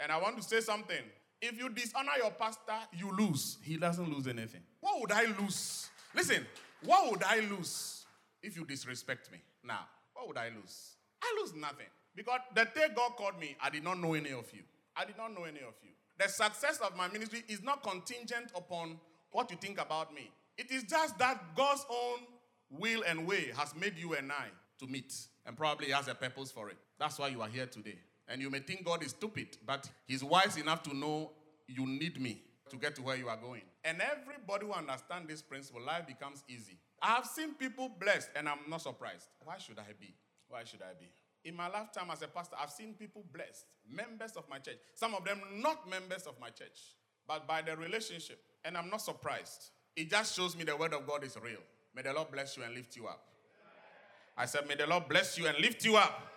And 0.00 0.12
I 0.12 0.18
want 0.18 0.36
to 0.36 0.42
say 0.42 0.60
something. 0.60 1.02
If 1.40 1.58
you 1.58 1.68
dishonor 1.68 2.12
your 2.18 2.30
pastor, 2.30 2.78
you 2.92 3.10
lose. 3.16 3.58
He 3.62 3.76
doesn't 3.76 4.10
lose 4.10 4.26
anything. 4.26 4.62
What 4.80 5.00
would 5.00 5.12
I 5.12 5.24
lose? 5.40 5.88
Listen, 6.14 6.46
what 6.84 7.10
would 7.10 7.22
I 7.22 7.40
lose 7.40 8.04
if 8.42 8.56
you 8.56 8.64
disrespect 8.64 9.30
me? 9.32 9.38
Now, 9.62 9.80
what 10.12 10.28
would 10.28 10.38
I 10.38 10.48
lose? 10.48 10.96
I 11.22 11.40
lose 11.40 11.54
nothing. 11.54 11.86
Because 12.14 12.40
the 12.54 12.64
day 12.64 12.88
God 12.94 13.12
called 13.16 13.38
me, 13.40 13.56
I 13.62 13.70
did 13.70 13.82
not 13.82 13.98
know 13.98 14.14
any 14.14 14.30
of 14.30 14.52
you. 14.52 14.62
I 14.96 15.04
did 15.04 15.16
not 15.16 15.34
know 15.34 15.44
any 15.44 15.60
of 15.60 15.74
you. 15.82 15.90
The 16.18 16.28
success 16.28 16.78
of 16.78 16.96
my 16.96 17.08
ministry 17.08 17.42
is 17.48 17.62
not 17.62 17.82
contingent 17.82 18.52
upon 18.54 19.00
what 19.32 19.50
you 19.50 19.56
think 19.56 19.80
about 19.80 20.14
me. 20.14 20.30
It 20.56 20.70
is 20.70 20.84
just 20.84 21.18
that 21.18 21.56
God's 21.56 21.84
own 21.90 22.20
will 22.70 23.02
and 23.06 23.26
way 23.26 23.50
has 23.56 23.74
made 23.74 23.98
you 23.98 24.14
and 24.14 24.30
I 24.30 24.46
to 24.78 24.86
meet. 24.86 25.12
And 25.46 25.56
probably 25.56 25.90
has 25.90 26.08
a 26.08 26.14
purpose 26.14 26.50
for 26.50 26.70
it. 26.70 26.76
That's 26.98 27.18
why 27.18 27.28
you 27.28 27.42
are 27.42 27.48
here 27.48 27.66
today. 27.66 27.98
And 28.28 28.40
you 28.40 28.48
may 28.48 28.60
think 28.60 28.84
God 28.84 29.02
is 29.02 29.10
stupid, 29.10 29.58
but 29.66 29.90
He's 30.06 30.24
wise 30.24 30.56
enough 30.56 30.82
to 30.84 30.96
know 30.96 31.32
you 31.66 31.86
need 31.86 32.20
me 32.20 32.40
to 32.70 32.76
get 32.76 32.94
to 32.96 33.02
where 33.02 33.16
you 33.16 33.28
are 33.28 33.36
going. 33.36 33.62
And 33.84 34.00
everybody 34.00 34.66
who 34.66 34.72
understands 34.72 35.28
this 35.28 35.42
principle, 35.42 35.82
life 35.82 36.06
becomes 36.06 36.42
easy. 36.48 36.78
I 37.02 37.16
have 37.16 37.26
seen 37.26 37.54
people 37.54 37.90
blessed, 38.00 38.30
and 38.34 38.48
I'm 38.48 38.58
not 38.68 38.80
surprised. 38.80 39.28
Why 39.44 39.58
should 39.58 39.78
I 39.78 39.92
be? 40.00 40.14
Why 40.48 40.64
should 40.64 40.80
I 40.80 40.94
be? 40.98 41.10
In 41.44 41.54
my 41.54 41.68
lifetime 41.68 42.08
as 42.10 42.22
a 42.22 42.28
pastor, 42.28 42.56
I've 42.58 42.70
seen 42.70 42.94
people 42.94 43.22
blessed, 43.32 43.66
members 43.90 44.32
of 44.36 44.48
my 44.48 44.58
church. 44.58 44.78
Some 44.94 45.14
of 45.14 45.24
them 45.24 45.38
not 45.56 45.88
members 45.88 46.22
of 46.22 46.40
my 46.40 46.48
church, 46.48 46.96
but 47.28 47.46
by 47.46 47.60
the 47.60 47.76
relationship. 47.76 48.40
And 48.64 48.78
I'm 48.78 48.88
not 48.88 49.02
surprised. 49.02 49.70
It 49.94 50.10
just 50.10 50.34
shows 50.34 50.56
me 50.56 50.64
the 50.64 50.76
word 50.76 50.94
of 50.94 51.06
God 51.06 51.22
is 51.22 51.36
real. 51.42 51.60
May 51.94 52.02
the 52.02 52.14
Lord 52.14 52.30
bless 52.32 52.56
you 52.56 52.62
and 52.62 52.74
lift 52.74 52.96
you 52.96 53.06
up. 53.06 53.22
I 54.36 54.46
said, 54.46 54.66
May 54.66 54.74
the 54.74 54.86
Lord 54.86 55.08
bless 55.08 55.38
you 55.38 55.46
and 55.46 55.58
lift 55.58 55.84
you 55.84 55.96
up 55.96 56.32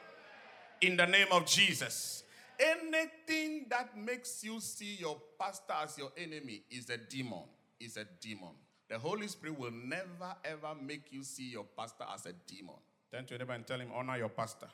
in 0.81 0.97
the 0.97 1.05
name 1.05 1.27
of 1.31 1.45
Jesus. 1.45 2.23
Anything 2.60 3.67
that 3.70 3.98
makes 3.98 4.43
you 4.43 4.60
see 4.60 4.96
your 5.00 5.17
pastor 5.39 5.74
as 5.84 5.98
your 5.98 6.12
enemy 6.17 6.63
is 6.72 6.89
a 6.89 6.98
demon. 6.98 7.43
Is 7.80 7.98
a 7.98 8.06
demon. 8.20 8.56
The 8.89 8.98
Holy 8.98 9.28
Spirit 9.28 9.60
will 9.60 9.72
never 9.72 10.36
ever 10.43 10.74
make 10.82 11.12
you 11.12 11.24
see 11.24 11.52
your 11.52 11.65
pastor 11.78 12.06
as 12.13 12.26
a 12.26 12.34
demon. 12.48 12.76
Turn 13.12 13.26
to 13.26 13.36
anybody 13.36 13.58
and 13.58 13.67
tell 13.67 13.80
him, 13.80 13.89
honor 13.93 14.17
your 14.17 14.30
pastor. 14.30 14.67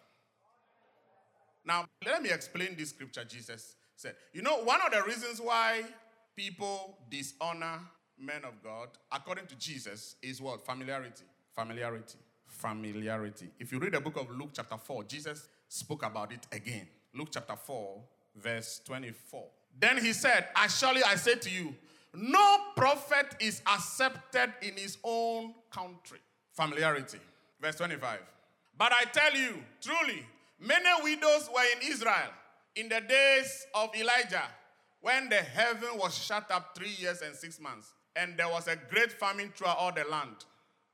Now, 1.65 1.86
let 2.06 2.22
me 2.22 2.30
explain 2.30 2.76
this 2.78 2.89
scripture 2.89 3.24
Jesus 3.24 3.76
said. 3.96 4.15
You 4.34 4.41
know, 4.41 4.63
one 4.63 4.80
of 4.86 4.91
the 4.91 5.04
reasons 5.04 5.39
why 5.39 5.84
people 6.36 6.98
dishonor 7.10 7.80
men 8.19 8.43
of 8.46 8.62
God, 8.63 8.89
according 9.12 9.48
to 9.48 9.56
Jesus, 9.56 10.15
is 10.22 10.41
what? 10.41 10.65
Familiarity. 10.65 11.24
Familiarity. 11.56 12.17
Familiarity. 12.46 13.50
If 13.60 13.72
you 13.72 13.80
read 13.80 13.93
the 13.93 14.02
book 14.02 14.17
of 14.17 14.30
Luke, 14.32 14.52
chapter 14.54 14.78
4, 14.78 15.04
Jesus 15.06 15.48
spoke 15.67 16.04
about 16.04 16.32
it 16.32 16.46
again. 16.52 16.88
Luke 17.15 17.30
chapter 17.32 17.56
4, 17.56 18.02
verse 18.36 18.82
24. 18.86 19.45
Then 19.80 20.04
he 20.04 20.13
said, 20.13 20.47
As 20.56 20.78
surely 20.78 21.04
I 21.04 21.15
say 21.15 21.36
to 21.36 21.49
you, 21.49 21.76
no 22.15 22.58
prophet 22.76 23.36
is 23.39 23.62
accepted 23.67 24.54
in 24.62 24.73
his 24.76 24.97
own 25.04 25.54
country. 25.71 26.19
Familiarity. 26.52 27.19
Verse 27.60 27.76
25. 27.76 28.19
But 28.78 28.91
I 28.93 29.06
tell 29.06 29.34
you, 29.36 29.56
truly, 29.82 30.26
many 30.60 30.89
widows 31.04 31.49
were 31.54 31.63
in 31.76 31.91
Israel 31.91 32.30
In 32.76 32.89
the 32.89 33.02
days 33.02 33.67
of 33.76 33.95
Elijah, 33.95 34.47
when 35.02 35.30
the 35.30 35.36
heaven 35.36 35.89
was 35.95 36.17
shut 36.17 36.49
up 36.49 36.76
three 36.76 36.89
years 36.97 37.21
and 37.21 37.36
six 37.36 37.60
months, 37.60 37.93
and 38.15 38.36
there 38.38 38.47
was 38.49 38.67
a 38.67 38.76
great 38.76 39.12
famine 39.12 39.52
throughout 39.56 39.78
all 39.78 39.91
the 39.91 40.04
land. 40.10 40.45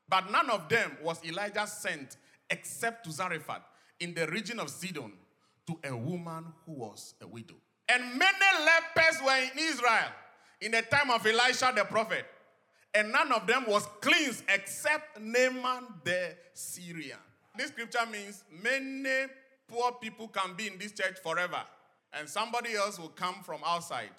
But 0.08 0.30
none 0.30 0.50
of 0.50 0.68
them 0.68 0.98
was 1.02 1.24
Elijah 1.24 1.66
sent 1.66 2.16
except 2.50 3.04
to 3.04 3.12
Zarephath 3.12 3.62
in 3.98 4.12
the 4.12 4.26
region 4.26 4.58
of 4.60 4.68
Sidon 4.68 5.12
to 5.70 5.88
a 5.88 5.96
woman 5.96 6.46
who 6.66 6.72
was 6.72 7.14
a 7.22 7.26
widow. 7.26 7.54
And 7.88 8.02
many 8.02 8.64
lepers 8.64 9.20
were 9.24 9.36
in 9.36 9.58
Israel 9.58 10.12
in 10.60 10.72
the 10.72 10.82
time 10.82 11.10
of 11.10 11.26
Elisha 11.26 11.72
the 11.74 11.84
prophet, 11.84 12.24
and 12.94 13.10
none 13.12 13.32
of 13.32 13.46
them 13.46 13.64
was 13.66 13.86
cleansed 14.00 14.44
except 14.48 15.20
Naaman 15.20 15.86
the 16.04 16.34
Syrian. 16.52 17.18
This 17.56 17.68
scripture 17.68 18.06
means 18.10 18.44
many 18.62 19.30
poor 19.66 19.92
people 19.92 20.28
can 20.28 20.54
be 20.54 20.66
in 20.66 20.78
this 20.78 20.92
church 20.92 21.18
forever, 21.22 21.62
and 22.12 22.28
somebody 22.28 22.74
else 22.74 22.98
will 22.98 23.08
come 23.08 23.36
from 23.42 23.60
outside 23.64 24.10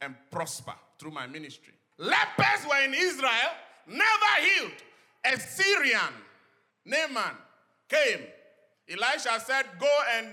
and 0.00 0.14
prosper 0.30 0.74
through 0.98 1.12
my 1.12 1.26
ministry. 1.26 1.74
Lepers 1.98 2.66
were 2.68 2.84
in 2.84 2.94
Israel, 2.94 3.50
never 3.86 4.32
healed. 4.40 4.72
A 5.24 5.40
Syrian, 5.40 6.12
Naaman, 6.84 7.36
came. 7.88 8.20
Elisha 8.88 9.40
said, 9.44 9.64
Go 9.80 9.88
and 10.16 10.28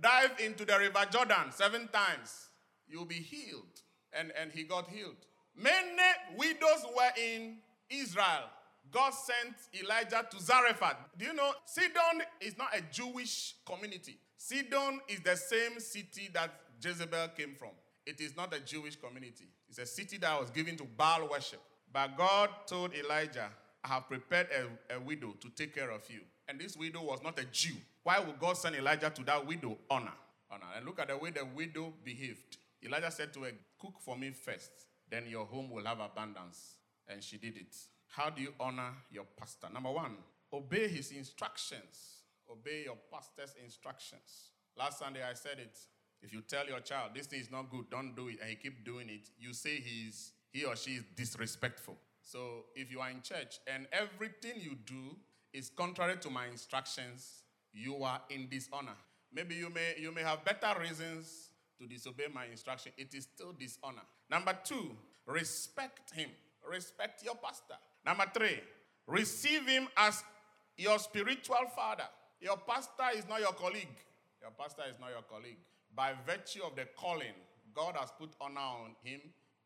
dive 0.00 0.32
into 0.44 0.64
the 0.64 0.78
river 0.78 1.04
Jordan 1.10 1.50
seven 1.50 1.88
times. 1.92 2.48
You'll 2.88 3.04
be 3.04 3.14
healed. 3.14 3.80
And, 4.12 4.32
and 4.40 4.50
he 4.52 4.64
got 4.64 4.88
healed. 4.88 5.16
Many 5.56 6.02
widows 6.36 6.84
were 6.94 7.10
in 7.22 7.56
Israel. 7.90 8.50
God 8.90 9.12
sent 9.14 9.54
Elijah 9.82 10.26
to 10.30 10.40
Zarephath. 10.42 10.96
Do 11.16 11.24
you 11.24 11.34
know 11.34 11.50
Sidon 11.64 12.22
is 12.40 12.58
not 12.58 12.76
a 12.76 12.82
Jewish 12.90 13.54
community? 13.64 14.18
Sidon 14.36 15.00
is 15.08 15.20
the 15.20 15.36
same 15.36 15.80
city 15.80 16.28
that 16.34 16.50
Jezebel 16.82 17.28
came 17.36 17.54
from. 17.54 17.70
It 18.04 18.20
is 18.20 18.36
not 18.36 18.54
a 18.54 18.60
Jewish 18.60 18.96
community. 18.96 19.46
It's 19.68 19.78
a 19.78 19.86
city 19.86 20.18
that 20.18 20.38
was 20.38 20.50
given 20.50 20.76
to 20.76 20.84
Baal 20.84 21.28
worship. 21.30 21.60
But 21.92 22.16
God 22.16 22.50
told 22.66 22.92
Elijah, 22.94 23.48
I 23.84 23.88
have 23.88 24.08
prepared 24.08 24.48
a, 24.90 24.96
a 24.96 25.00
widow 25.00 25.34
to 25.40 25.48
take 25.50 25.74
care 25.74 25.90
of 25.90 26.02
you. 26.10 26.20
And 26.52 26.60
this 26.60 26.76
widow 26.76 27.02
was 27.02 27.22
not 27.22 27.38
a 27.38 27.44
Jew. 27.44 27.72
Why 28.02 28.18
would 28.20 28.38
God 28.38 28.58
send 28.58 28.76
Elijah 28.76 29.08
to 29.08 29.24
that 29.24 29.46
widow? 29.46 29.78
Honor. 29.88 30.12
Honor. 30.50 30.66
And 30.76 30.84
look 30.84 31.00
at 31.00 31.08
the 31.08 31.16
way 31.16 31.30
the 31.30 31.46
widow 31.46 31.94
behaved. 32.04 32.58
Elijah 32.84 33.10
said 33.10 33.32
to 33.32 33.44
her, 33.44 33.52
Cook 33.80 33.94
for 34.04 34.18
me 34.18 34.32
first, 34.32 34.70
then 35.10 35.24
your 35.26 35.46
home 35.46 35.70
will 35.70 35.86
have 35.86 35.98
abundance. 36.00 36.76
And 37.08 37.24
she 37.24 37.38
did 37.38 37.56
it. 37.56 37.74
How 38.08 38.28
do 38.28 38.42
you 38.42 38.52
honor 38.60 38.90
your 39.10 39.24
pastor? 39.34 39.68
Number 39.72 39.90
one, 39.90 40.14
obey 40.52 40.88
his 40.88 41.12
instructions. 41.12 42.20
Obey 42.50 42.82
your 42.84 42.98
pastor's 43.10 43.54
instructions. 43.64 44.50
Last 44.76 44.98
Sunday 44.98 45.22
I 45.22 45.32
said 45.32 45.58
it. 45.58 45.78
If 46.20 46.34
you 46.34 46.42
tell 46.42 46.66
your 46.66 46.80
child 46.80 47.12
this 47.14 47.28
thing 47.28 47.40
is 47.40 47.50
not 47.50 47.70
good, 47.70 47.88
don't 47.90 48.14
do 48.14 48.28
it, 48.28 48.40
and 48.42 48.50
he 48.50 48.56
keep 48.56 48.84
doing 48.84 49.08
it, 49.08 49.30
you 49.40 49.54
say 49.54 49.80
he's 49.80 50.32
he 50.52 50.66
or 50.66 50.76
she 50.76 50.96
is 50.96 51.04
disrespectful. 51.16 51.96
So 52.20 52.66
if 52.76 52.92
you 52.92 53.00
are 53.00 53.08
in 53.08 53.22
church 53.22 53.58
and 53.66 53.86
everything 53.90 54.60
you 54.60 54.76
do 54.84 55.16
is 55.52 55.70
contrary 55.70 56.16
to 56.18 56.30
my 56.30 56.46
instructions, 56.46 57.44
you 57.72 58.02
are 58.02 58.20
in 58.30 58.48
dishonor. 58.48 58.96
Maybe 59.32 59.54
you 59.54 59.70
may 59.70 59.94
you 59.98 60.12
may 60.12 60.22
have 60.22 60.44
better 60.44 60.78
reasons 60.80 61.50
to 61.80 61.86
disobey 61.86 62.26
my 62.32 62.46
instruction. 62.46 62.92
It 62.96 63.14
is 63.14 63.24
still 63.24 63.52
dishonor. 63.52 64.02
Number 64.30 64.56
two, 64.64 64.90
respect 65.26 66.12
him. 66.12 66.30
Respect 66.68 67.24
your 67.24 67.34
pastor. 67.34 67.74
Number 68.04 68.24
three, 68.32 68.60
receive 69.06 69.66
him 69.66 69.88
as 69.96 70.22
your 70.76 70.98
spiritual 70.98 71.70
father. 71.74 72.04
Your 72.40 72.56
pastor 72.56 73.16
is 73.16 73.28
not 73.28 73.40
your 73.40 73.52
colleague. 73.52 73.96
Your 74.40 74.50
pastor 74.58 74.82
is 74.88 74.98
not 75.00 75.10
your 75.10 75.22
colleague. 75.22 75.58
By 75.94 76.14
virtue 76.26 76.62
of 76.64 76.76
the 76.76 76.86
calling, 76.96 77.34
God 77.74 77.96
has 77.98 78.10
put 78.18 78.30
honor 78.40 78.60
on 78.60 78.96
him 79.02 79.20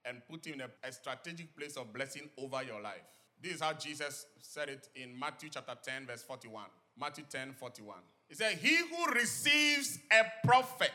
and 0.04 0.22
put 0.30 0.46
him 0.46 0.54
in 0.54 0.60
a, 0.62 0.68
a 0.84 0.92
strategic 0.92 1.56
place 1.56 1.76
of 1.76 1.92
blessing 1.92 2.28
over 2.38 2.62
your 2.62 2.80
life. 2.80 3.06
This 3.42 3.54
is 3.54 3.60
how 3.60 3.72
Jesus 3.74 4.26
said 4.40 4.68
it 4.68 4.88
in 4.96 5.18
Matthew 5.18 5.50
chapter 5.50 5.74
10, 5.82 6.06
verse 6.06 6.22
41. 6.22 6.64
Matthew 6.98 7.24
10, 7.28 7.52
41. 7.58 7.96
He 8.28 8.34
said, 8.34 8.54
He 8.54 8.76
who 8.76 9.12
receives 9.12 9.98
a 10.10 10.46
prophet 10.46 10.90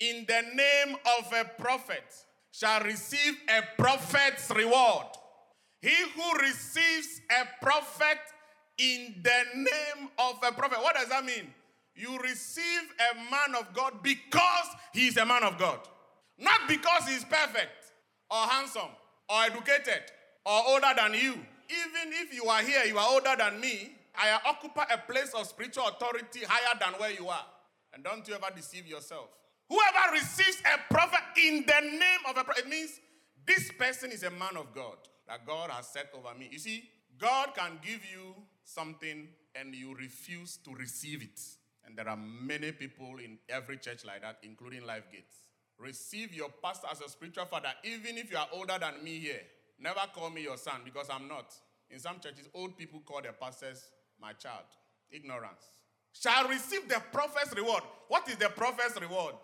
in 0.00 0.24
the 0.26 0.42
name 0.54 0.96
of 1.18 1.32
a 1.32 1.44
prophet 1.62 2.04
shall 2.50 2.80
receive 2.82 3.36
a 3.48 3.82
prophet's 3.82 4.50
reward. 4.50 5.06
He 5.80 5.94
who 6.14 6.38
receives 6.40 7.20
a 7.30 7.64
prophet 7.64 8.18
in 8.78 9.14
the 9.22 9.44
name 9.54 10.08
of 10.18 10.36
a 10.46 10.52
prophet. 10.52 10.78
What 10.80 10.94
does 10.94 11.08
that 11.08 11.24
mean? 11.24 11.52
You 11.94 12.18
receive 12.18 12.82
a 13.12 13.16
man 13.30 13.54
of 13.58 13.72
God 13.72 14.02
because 14.02 14.66
he 14.92 15.08
is 15.08 15.16
a 15.16 15.26
man 15.26 15.44
of 15.44 15.58
God, 15.58 15.78
not 16.38 16.60
because 16.68 17.06
he 17.06 17.14
is 17.14 17.24
perfect 17.24 17.92
or 18.30 18.38
handsome 18.38 18.90
or 19.28 19.42
educated 19.44 20.02
or 20.44 20.62
older 20.68 20.92
than 20.96 21.14
you. 21.14 21.34
Even 21.74 22.12
if 22.12 22.34
you 22.34 22.44
are 22.46 22.62
here, 22.62 22.84
you 22.84 22.98
are 22.98 23.08
older 23.08 23.34
than 23.36 23.60
me, 23.60 23.92
I 24.14 24.38
occupy 24.46 24.84
a 24.92 24.98
place 24.98 25.32
of 25.34 25.46
spiritual 25.46 25.88
authority 25.88 26.40
higher 26.46 26.78
than 26.80 27.00
where 27.00 27.10
you 27.10 27.28
are. 27.28 27.44
And 27.92 28.04
don't 28.04 28.26
you 28.28 28.34
ever 28.34 28.48
deceive 28.54 28.86
yourself. 28.86 29.28
Whoever 29.68 30.12
receives 30.12 30.62
a 30.72 30.92
prophet 30.92 31.20
in 31.36 31.64
the 31.66 31.80
name 31.80 32.20
of 32.28 32.36
a 32.36 32.44
prophet, 32.44 32.64
it 32.64 32.68
means 32.68 33.00
this 33.46 33.70
person 33.72 34.12
is 34.12 34.22
a 34.22 34.30
man 34.30 34.56
of 34.56 34.74
God 34.74 34.96
that 35.26 35.46
God 35.46 35.70
has 35.70 35.88
set 35.88 36.10
over 36.14 36.38
me. 36.38 36.48
You 36.50 36.58
see, 36.58 36.84
God 37.18 37.50
can 37.54 37.78
give 37.82 38.00
you 38.04 38.34
something 38.64 39.28
and 39.54 39.74
you 39.74 39.94
refuse 39.94 40.58
to 40.64 40.74
receive 40.74 41.22
it. 41.22 41.40
And 41.86 41.96
there 41.96 42.08
are 42.08 42.16
many 42.16 42.72
people 42.72 43.16
in 43.22 43.38
every 43.48 43.76
church 43.78 44.04
like 44.04 44.22
that, 44.22 44.38
including 44.42 44.86
Life 44.86 45.04
Gates. 45.12 45.36
Receive 45.78 46.32
your 46.32 46.48
pastor 46.62 46.86
as 46.90 47.00
a 47.00 47.08
spiritual 47.08 47.46
father, 47.46 47.72
even 47.84 48.16
if 48.16 48.30
you 48.30 48.36
are 48.36 48.48
older 48.52 48.78
than 48.78 49.02
me 49.02 49.18
here. 49.18 49.40
Never 49.78 50.00
call 50.14 50.30
me 50.30 50.42
your 50.42 50.56
son 50.56 50.80
because 50.84 51.08
I'm 51.10 51.28
not. 51.28 51.54
In 51.90 51.98
some 51.98 52.20
churches, 52.20 52.48
old 52.54 52.76
people 52.76 53.00
call 53.04 53.22
their 53.22 53.32
pastors 53.32 53.84
my 54.20 54.32
child. 54.32 54.64
Ignorance. 55.10 55.70
Shall 56.12 56.48
receive 56.48 56.88
the 56.88 57.02
prophet's 57.12 57.54
reward. 57.56 57.82
What 58.08 58.28
is 58.28 58.36
the 58.36 58.48
prophet's 58.48 59.00
reward? 59.00 59.34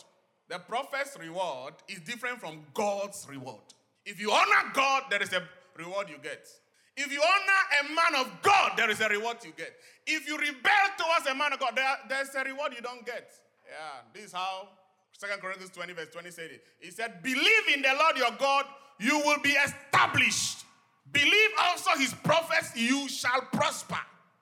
The 0.48 0.58
prophet's 0.58 1.16
reward 1.18 1.74
is 1.88 2.00
different 2.00 2.40
from 2.40 2.64
God's 2.74 3.26
reward. 3.28 3.62
If 4.04 4.20
you 4.20 4.30
honor 4.30 4.72
God, 4.72 5.04
there 5.10 5.22
is 5.22 5.32
a 5.32 5.42
reward 5.76 6.08
you 6.08 6.16
get. 6.22 6.48
If 6.96 7.12
you 7.12 7.22
honor 7.22 7.62
a 7.80 7.94
man 7.94 8.26
of 8.26 8.42
God, 8.42 8.72
there 8.76 8.90
is 8.90 9.00
a 9.00 9.08
reward 9.08 9.38
you 9.44 9.52
get. 9.56 9.72
If 10.06 10.26
you 10.26 10.36
rebel 10.36 10.86
towards 10.98 11.26
a 11.30 11.34
man 11.34 11.52
of 11.52 11.60
God, 11.60 11.72
there, 11.76 11.96
there's 12.08 12.34
a 12.34 12.44
reward 12.44 12.72
you 12.74 12.82
don't 12.82 13.06
get. 13.06 13.30
Yeah, 13.68 14.02
this 14.12 14.24
is 14.24 14.32
how 14.32 14.68
Second 15.18 15.40
Corinthians 15.40 15.70
20, 15.72 15.92
verse 15.92 16.08
20 16.12 16.30
said 16.30 16.50
it. 16.50 16.64
He 16.78 16.90
said, 16.90 17.22
Believe 17.22 17.74
in 17.74 17.82
the 17.82 17.94
Lord 17.98 18.16
your 18.16 18.30
God, 18.38 18.64
you 18.98 19.18
will 19.18 19.40
be 19.42 19.50
established. 19.50 20.64
Believe 21.12 21.50
also 21.58 21.90
his 21.98 22.14
prophets, 22.14 22.72
you 22.76 23.08
shall 23.08 23.40
prosper. 23.52 23.98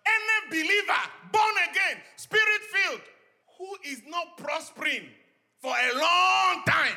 Any 0.07 0.63
believer, 0.63 1.01
born 1.33 1.55
again, 1.71 2.03
spirit 2.17 2.61
filled, 2.73 3.01
who 3.59 3.91
is 3.91 4.03
not 4.07 4.37
prospering 4.37 5.09
for 5.61 5.71
a 5.71 5.99
long 5.99 6.63
time, 6.67 6.97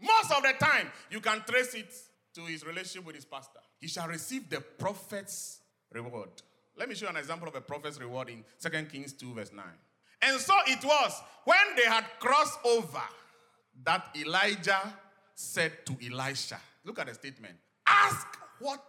most 0.00 0.30
of 0.32 0.42
the 0.42 0.52
time, 0.64 0.90
you 1.10 1.20
can 1.20 1.42
trace 1.46 1.74
it 1.74 1.92
to 2.34 2.42
his 2.42 2.64
relationship 2.64 3.04
with 3.04 3.16
his 3.16 3.24
pastor. 3.24 3.60
He 3.78 3.88
shall 3.88 4.06
receive 4.06 4.48
the 4.48 4.60
prophet's 4.60 5.60
reward. 5.92 6.30
Let 6.76 6.88
me 6.88 6.94
show 6.94 7.06
you 7.06 7.10
an 7.10 7.16
example 7.16 7.48
of 7.48 7.56
a 7.56 7.60
prophet's 7.60 8.00
reward 8.00 8.28
in 8.28 8.44
2 8.60 8.68
Kings 8.84 9.12
2, 9.12 9.34
verse 9.34 9.50
9. 9.52 9.64
And 10.22 10.40
so 10.40 10.54
it 10.66 10.84
was 10.84 11.20
when 11.44 11.76
they 11.76 11.84
had 11.84 12.04
crossed 12.18 12.58
over 12.64 13.02
that 13.84 14.06
Elijah 14.16 14.94
said 15.34 15.72
to 15.86 15.96
Elisha, 16.04 16.58
Look 16.84 16.98
at 16.98 17.06
the 17.06 17.14
statement. 17.14 17.54
Ask 17.86 18.26
what 18.58 18.82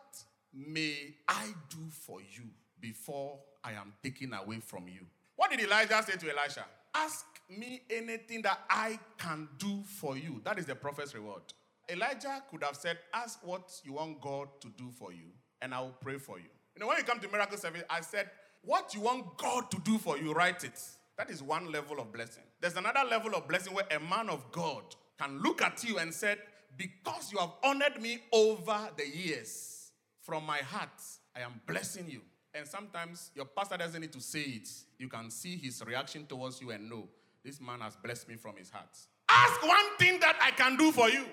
may 0.54 1.14
I 1.28 1.48
do 1.70 1.78
for 1.90 2.22
you 2.22 2.44
before 2.80 3.40
I 3.64 3.74
am 3.74 3.94
taken 4.02 4.34
away 4.34 4.60
from 4.60 4.88
you. 4.88 5.06
What 5.36 5.52
did 5.52 5.60
Elijah 5.60 6.02
say 6.04 6.18
to 6.18 6.38
Elisha? 6.38 6.66
Ask 6.94 7.26
me 7.50 7.82
anything 7.90 8.42
that 8.44 8.60
I 8.70 9.00
can 9.18 9.48
do 9.58 9.84
for 9.86 10.18
you. 10.18 10.42
That 10.44 10.60
is 10.60 10.66
the 10.66 10.76
prophet's 10.76 11.14
reward. 11.14 11.42
Elijah 11.90 12.44
could 12.50 12.64
have 12.64 12.76
said, 12.76 12.98
Ask 13.14 13.46
what 13.46 13.82
you 13.84 13.94
want 13.94 14.22
God 14.22 14.48
to 14.62 14.70
do 14.78 14.90
for 14.92 15.12
you, 15.12 15.26
and 15.62 15.74
I 15.74 15.82
will 15.82 15.96
pray 16.02 16.18
for 16.18 16.40
you. 16.40 16.50
You 16.76 16.82
know, 16.82 16.88
when 16.88 16.98
you 16.98 17.04
come 17.04 17.20
to 17.20 17.28
miracle 17.30 17.58
service, 17.58 17.84
I 17.90 18.02
said, 18.02 18.30
What 18.64 18.94
you 18.94 19.02
want 19.02 19.38
God 19.38 19.72
to 19.72 19.80
do 19.84 19.98
for 19.98 20.18
you, 20.18 20.34
write 20.34 20.64
it. 20.64 20.80
That 21.20 21.30
is 21.30 21.44
one 21.44 21.70
level 21.70 22.00
of 22.00 22.14
blessing. 22.14 22.44
There's 22.62 22.78
another 22.78 23.04
level 23.08 23.36
of 23.36 23.46
blessing 23.46 23.74
where 23.74 23.86
a 23.92 24.00
man 24.00 24.30
of 24.30 24.50
God 24.54 24.84
can 25.20 25.42
look 25.42 25.62
at 25.62 25.84
you 25.84 25.98
and 25.98 26.14
said, 26.14 26.38
Because 26.78 27.34
you 27.34 27.40
have 27.40 27.52
honored 27.62 28.02
me 28.02 28.20
over 28.32 28.90
the 28.96 29.06
years, 29.06 29.92
from 30.22 30.46
my 30.46 30.60
heart, 30.60 31.02
I 31.36 31.42
am 31.42 31.60
blessing 31.68 32.06
you. 32.08 32.22
And 32.54 32.66
sometimes 32.66 33.32
your 33.36 33.44
pastor 33.44 33.76
doesn't 33.76 34.00
need 34.00 34.14
to 34.14 34.22
say 34.22 34.44
it. 34.44 34.70
You 34.98 35.10
can 35.10 35.30
see 35.30 35.58
his 35.58 35.84
reaction 35.86 36.26
towards 36.26 36.62
you 36.62 36.72
and 36.72 36.90
know 36.90 37.10
this 37.44 37.60
man 37.60 37.82
has 37.82 37.98
blessed 37.98 38.30
me 38.30 38.36
from 38.38 38.56
his 38.56 38.70
heart. 38.70 38.98
Ask 39.30 39.62
one 39.62 39.98
thing 39.98 40.22
that 40.22 40.38
I 40.42 40.52
can 40.52 40.78
do 40.78 40.94
for 40.94 41.10
you. 41.10 41.26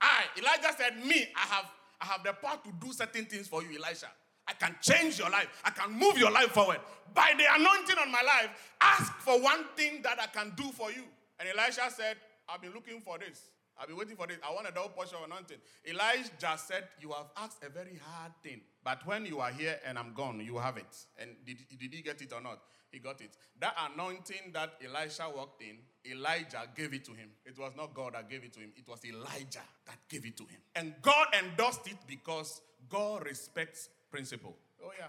I, 0.00 0.24
Elijah 0.38 0.76
said, 0.76 1.06
Me, 1.06 1.28
I 1.36 1.46
have, 1.54 1.66
I 2.00 2.06
have 2.06 2.24
the 2.24 2.32
power 2.32 2.58
to 2.64 2.72
do 2.84 2.92
certain 2.92 3.26
things 3.26 3.46
for 3.46 3.62
you, 3.62 3.78
Elisha. 3.80 4.08
I 4.50 4.54
can 4.54 4.74
change 4.82 5.18
your 5.18 5.30
life. 5.30 5.46
I 5.64 5.70
can 5.70 5.92
move 5.92 6.18
your 6.18 6.32
life 6.32 6.48
forward. 6.48 6.80
By 7.14 7.32
the 7.38 7.44
anointing 7.54 7.96
on 7.98 8.10
my 8.10 8.22
life, 8.22 8.50
ask 8.80 9.12
for 9.20 9.40
one 9.40 9.64
thing 9.76 10.02
that 10.02 10.18
I 10.20 10.26
can 10.26 10.52
do 10.56 10.64
for 10.72 10.90
you. 10.90 11.04
And 11.38 11.48
Elisha 11.48 11.88
said, 11.90 12.16
I've 12.48 12.60
been 12.60 12.72
looking 12.72 13.00
for 13.00 13.18
this. 13.18 13.50
I've 13.80 13.88
been 13.88 13.96
waiting 13.96 14.16
for 14.16 14.26
this. 14.26 14.36
I 14.46 14.52
want 14.52 14.68
a 14.68 14.72
double 14.72 14.90
portion 14.90 15.16
of 15.16 15.24
anointing. 15.24 15.56
Elijah 15.88 16.58
said, 16.58 16.84
You 17.00 17.12
have 17.12 17.28
asked 17.36 17.64
a 17.64 17.70
very 17.70 17.98
hard 18.04 18.32
thing. 18.42 18.60
But 18.84 19.06
when 19.06 19.24
you 19.24 19.40
are 19.40 19.50
here 19.50 19.78
and 19.86 19.98
I'm 19.98 20.12
gone, 20.12 20.40
you 20.40 20.58
have 20.58 20.76
it. 20.76 20.96
And 21.18 21.30
did, 21.46 21.58
did 21.78 21.94
he 21.94 22.02
get 22.02 22.20
it 22.20 22.32
or 22.32 22.42
not? 22.42 22.60
He 22.90 22.98
got 22.98 23.20
it. 23.20 23.30
That 23.60 23.74
anointing 23.92 24.52
that 24.52 24.74
Elisha 24.84 25.24
walked 25.34 25.62
in, 25.62 25.78
Elijah 26.10 26.62
gave 26.76 26.92
it 26.92 27.04
to 27.06 27.12
him. 27.12 27.30
It 27.46 27.58
was 27.58 27.72
not 27.76 27.94
God 27.94 28.14
that 28.14 28.28
gave 28.28 28.44
it 28.44 28.52
to 28.54 28.60
him, 28.60 28.72
it 28.76 28.86
was 28.86 29.02
Elijah 29.04 29.64
that 29.86 29.96
gave 30.08 30.26
it 30.26 30.36
to 30.36 30.42
him. 30.42 30.60
And 30.74 30.94
God 31.00 31.28
endorsed 31.42 31.86
it 31.86 31.98
because 32.06 32.60
God 32.88 33.24
respects 33.24 33.88
principle. 34.10 34.56
Oh, 34.84 34.90
yeah. 34.98 35.06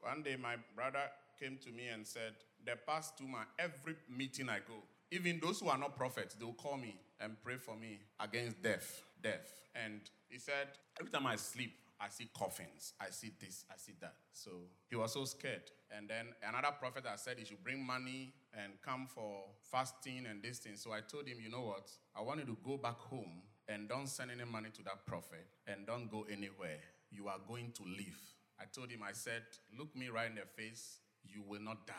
One 0.00 0.22
day, 0.22 0.36
my 0.40 0.56
brother 0.74 1.04
came 1.38 1.58
to 1.64 1.70
me 1.70 1.88
and 1.88 2.06
said, 2.06 2.32
The 2.64 2.76
past 2.86 3.16
two 3.18 3.26
months, 3.26 3.50
every 3.58 3.96
meeting 4.08 4.48
I 4.48 4.58
go, 4.58 4.82
even 5.10 5.40
those 5.42 5.60
who 5.60 5.68
are 5.68 5.78
not 5.78 5.96
prophets, 5.96 6.34
they 6.34 6.44
will 6.44 6.54
call 6.54 6.76
me 6.76 6.96
and 7.20 7.36
pray 7.44 7.56
for 7.56 7.76
me 7.76 8.00
against 8.18 8.62
death. 8.62 9.02
Death. 9.22 9.60
And 9.74 10.00
he 10.28 10.38
said, 10.38 10.68
Every 10.98 11.12
time 11.12 11.26
I 11.26 11.36
sleep, 11.36 11.72
I 12.00 12.08
see 12.08 12.28
coffins. 12.36 12.94
I 13.00 13.10
see 13.10 13.30
this, 13.38 13.64
I 13.70 13.74
see 13.76 13.92
that. 14.00 14.14
So 14.32 14.50
he 14.90 14.96
was 14.96 15.12
so 15.12 15.24
scared. 15.24 15.70
And 15.96 16.08
then 16.08 16.26
another 16.48 16.74
prophet 16.78 17.04
had 17.06 17.20
said 17.20 17.36
he 17.38 17.44
should 17.44 17.62
bring 17.62 17.84
money 17.84 18.32
and 18.60 18.72
come 18.84 19.06
for 19.06 19.44
fasting 19.70 20.26
and 20.28 20.42
this 20.42 20.58
thing. 20.58 20.72
So 20.76 20.92
I 20.92 21.00
told 21.00 21.28
him, 21.28 21.38
you 21.40 21.50
know 21.50 21.60
what? 21.60 21.90
I 22.16 22.22
want 22.22 22.40
you 22.40 22.46
to 22.46 22.56
go 22.64 22.76
back 22.76 22.98
home 22.98 23.42
and 23.68 23.88
don't 23.88 24.08
send 24.08 24.30
any 24.30 24.44
money 24.50 24.70
to 24.74 24.82
that 24.84 25.06
prophet 25.06 25.46
and 25.66 25.86
don't 25.86 26.10
go 26.10 26.26
anywhere. 26.30 26.80
You 27.12 27.28
are 27.28 27.38
going 27.46 27.72
to 27.72 27.82
live. 27.82 28.18
I 28.60 28.64
told 28.72 28.90
him, 28.90 29.02
I 29.06 29.12
said, 29.12 29.42
look 29.78 29.94
me 29.94 30.08
right 30.08 30.28
in 30.28 30.36
the 30.36 30.46
face. 30.56 30.98
You 31.24 31.42
will 31.46 31.60
not 31.60 31.86
die 31.86 31.94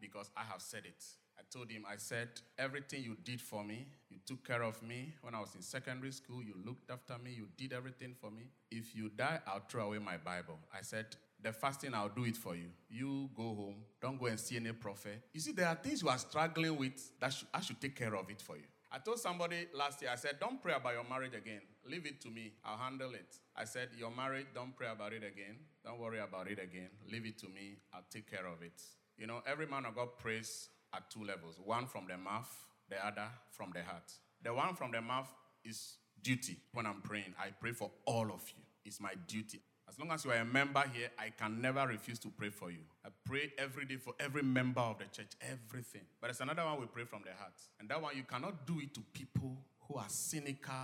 because 0.00 0.30
I 0.36 0.42
have 0.42 0.60
said 0.60 0.82
it. 0.84 1.04
I 1.38 1.42
told 1.50 1.70
him, 1.70 1.84
I 1.88 1.96
said, 1.96 2.28
everything 2.58 3.02
you 3.04 3.16
did 3.24 3.40
for 3.40 3.62
me, 3.62 3.86
you 4.10 4.18
took 4.26 4.44
care 4.46 4.62
of 4.62 4.82
me 4.82 5.12
when 5.22 5.34
I 5.34 5.40
was 5.40 5.54
in 5.54 5.62
secondary 5.62 6.10
school, 6.10 6.42
you 6.42 6.54
looked 6.66 6.90
after 6.90 7.16
me, 7.22 7.32
you 7.32 7.46
did 7.56 7.72
everything 7.72 8.14
for 8.20 8.30
me. 8.30 8.50
If 8.70 8.94
you 8.94 9.08
die, 9.08 9.38
I'll 9.46 9.62
throw 9.68 9.86
away 9.86 9.98
my 9.98 10.16
Bible. 10.16 10.58
I 10.76 10.82
said, 10.82 11.06
the 11.40 11.52
fasting, 11.52 11.94
I'll 11.94 12.08
do 12.08 12.24
it 12.24 12.36
for 12.36 12.56
you. 12.56 12.70
You 12.90 13.30
go 13.36 13.54
home, 13.54 13.76
don't 14.02 14.18
go 14.18 14.26
and 14.26 14.38
see 14.38 14.56
any 14.56 14.72
prophet. 14.72 15.22
You 15.32 15.40
see, 15.40 15.52
there 15.52 15.68
are 15.68 15.76
things 15.76 16.02
you 16.02 16.08
are 16.08 16.18
struggling 16.18 16.76
with 16.76 17.18
that 17.20 17.34
I 17.54 17.60
should 17.60 17.80
take 17.80 17.94
care 17.94 18.16
of 18.16 18.28
it 18.30 18.42
for 18.42 18.56
you. 18.56 18.64
I 18.90 18.98
told 18.98 19.18
somebody 19.18 19.66
last 19.74 20.00
year, 20.00 20.10
I 20.10 20.16
said, 20.16 20.36
don't 20.40 20.62
pray 20.62 20.72
about 20.72 20.94
your 20.94 21.04
marriage 21.04 21.34
again. 21.34 21.60
Leave 21.86 22.06
it 22.06 22.20
to 22.22 22.30
me. 22.30 22.52
I'll 22.64 22.78
handle 22.78 23.12
it. 23.12 23.36
I 23.54 23.64
said, 23.64 23.90
you're 23.98 24.10
married, 24.10 24.46
don't 24.54 24.74
pray 24.74 24.88
about 24.90 25.12
it 25.12 25.22
again. 25.24 25.56
Don't 25.84 25.98
worry 25.98 26.20
about 26.20 26.50
it 26.50 26.58
again. 26.58 26.88
Leave 27.10 27.26
it 27.26 27.38
to 27.40 27.46
me. 27.48 27.76
I'll 27.92 28.06
take 28.10 28.30
care 28.30 28.46
of 28.46 28.62
it. 28.62 28.80
You 29.18 29.26
know, 29.26 29.42
every 29.46 29.66
man 29.66 29.84
of 29.84 29.94
God 29.94 30.16
prays 30.18 30.70
at 30.94 31.10
two 31.10 31.24
levels 31.24 31.56
one 31.62 31.86
from 31.86 32.06
the 32.08 32.16
mouth, 32.16 32.50
the 32.88 33.04
other 33.04 33.28
from 33.50 33.72
the 33.74 33.82
heart. 33.82 34.10
The 34.42 34.54
one 34.54 34.74
from 34.74 34.92
the 34.92 35.02
mouth 35.02 35.28
is 35.64 35.96
duty. 36.22 36.56
When 36.72 36.86
I'm 36.86 37.02
praying, 37.02 37.34
I 37.38 37.48
pray 37.60 37.72
for 37.72 37.90
all 38.06 38.32
of 38.32 38.42
you. 38.56 38.62
It's 38.84 39.00
my 39.00 39.12
duty. 39.26 39.60
As 39.88 39.98
long 39.98 40.10
as 40.10 40.24
you 40.24 40.30
are 40.32 40.36
a 40.36 40.44
member 40.44 40.84
here, 40.92 41.08
I 41.18 41.30
can 41.30 41.62
never 41.62 41.86
refuse 41.86 42.18
to 42.20 42.28
pray 42.28 42.50
for 42.50 42.70
you. 42.70 42.80
I 43.04 43.08
pray 43.24 43.52
every 43.56 43.86
day 43.86 43.96
for 43.96 44.12
every 44.20 44.42
member 44.42 44.80
of 44.80 44.98
the 44.98 45.04
church, 45.06 45.30
everything. 45.40 46.02
But 46.20 46.26
there's 46.26 46.40
another 46.40 46.64
one 46.64 46.80
we 46.80 46.86
pray 46.86 47.04
from 47.04 47.22
the 47.24 47.32
heart. 47.38 47.54
And 47.80 47.88
that 47.88 48.00
one, 48.00 48.14
you 48.16 48.24
cannot 48.24 48.66
do 48.66 48.80
it 48.80 48.92
to 48.94 49.00
people 49.12 49.56
who 49.88 49.96
are 49.96 50.08
cynical, 50.08 50.74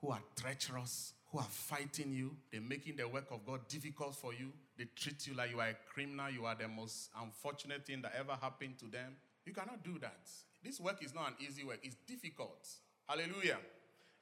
who 0.00 0.10
are 0.10 0.22
treacherous, 0.34 1.12
who 1.30 1.38
are 1.38 1.48
fighting 1.50 2.12
you. 2.12 2.36
They're 2.50 2.62
making 2.62 2.96
the 2.96 3.06
work 3.06 3.26
of 3.30 3.44
God 3.44 3.68
difficult 3.68 4.14
for 4.14 4.32
you. 4.32 4.50
They 4.78 4.86
treat 4.96 5.26
you 5.26 5.34
like 5.34 5.50
you 5.50 5.60
are 5.60 5.68
a 5.68 5.76
criminal. 5.92 6.30
You 6.30 6.46
are 6.46 6.54
the 6.54 6.68
most 6.68 7.10
unfortunate 7.20 7.86
thing 7.86 8.00
that 8.02 8.12
ever 8.18 8.32
happened 8.40 8.78
to 8.78 8.86
them. 8.86 9.16
You 9.44 9.52
cannot 9.52 9.84
do 9.84 9.98
that. 10.00 10.30
This 10.64 10.80
work 10.80 11.04
is 11.04 11.14
not 11.14 11.28
an 11.28 11.34
easy 11.46 11.64
work, 11.64 11.80
it's 11.82 11.96
difficult. 12.06 12.66
Hallelujah. 13.06 13.58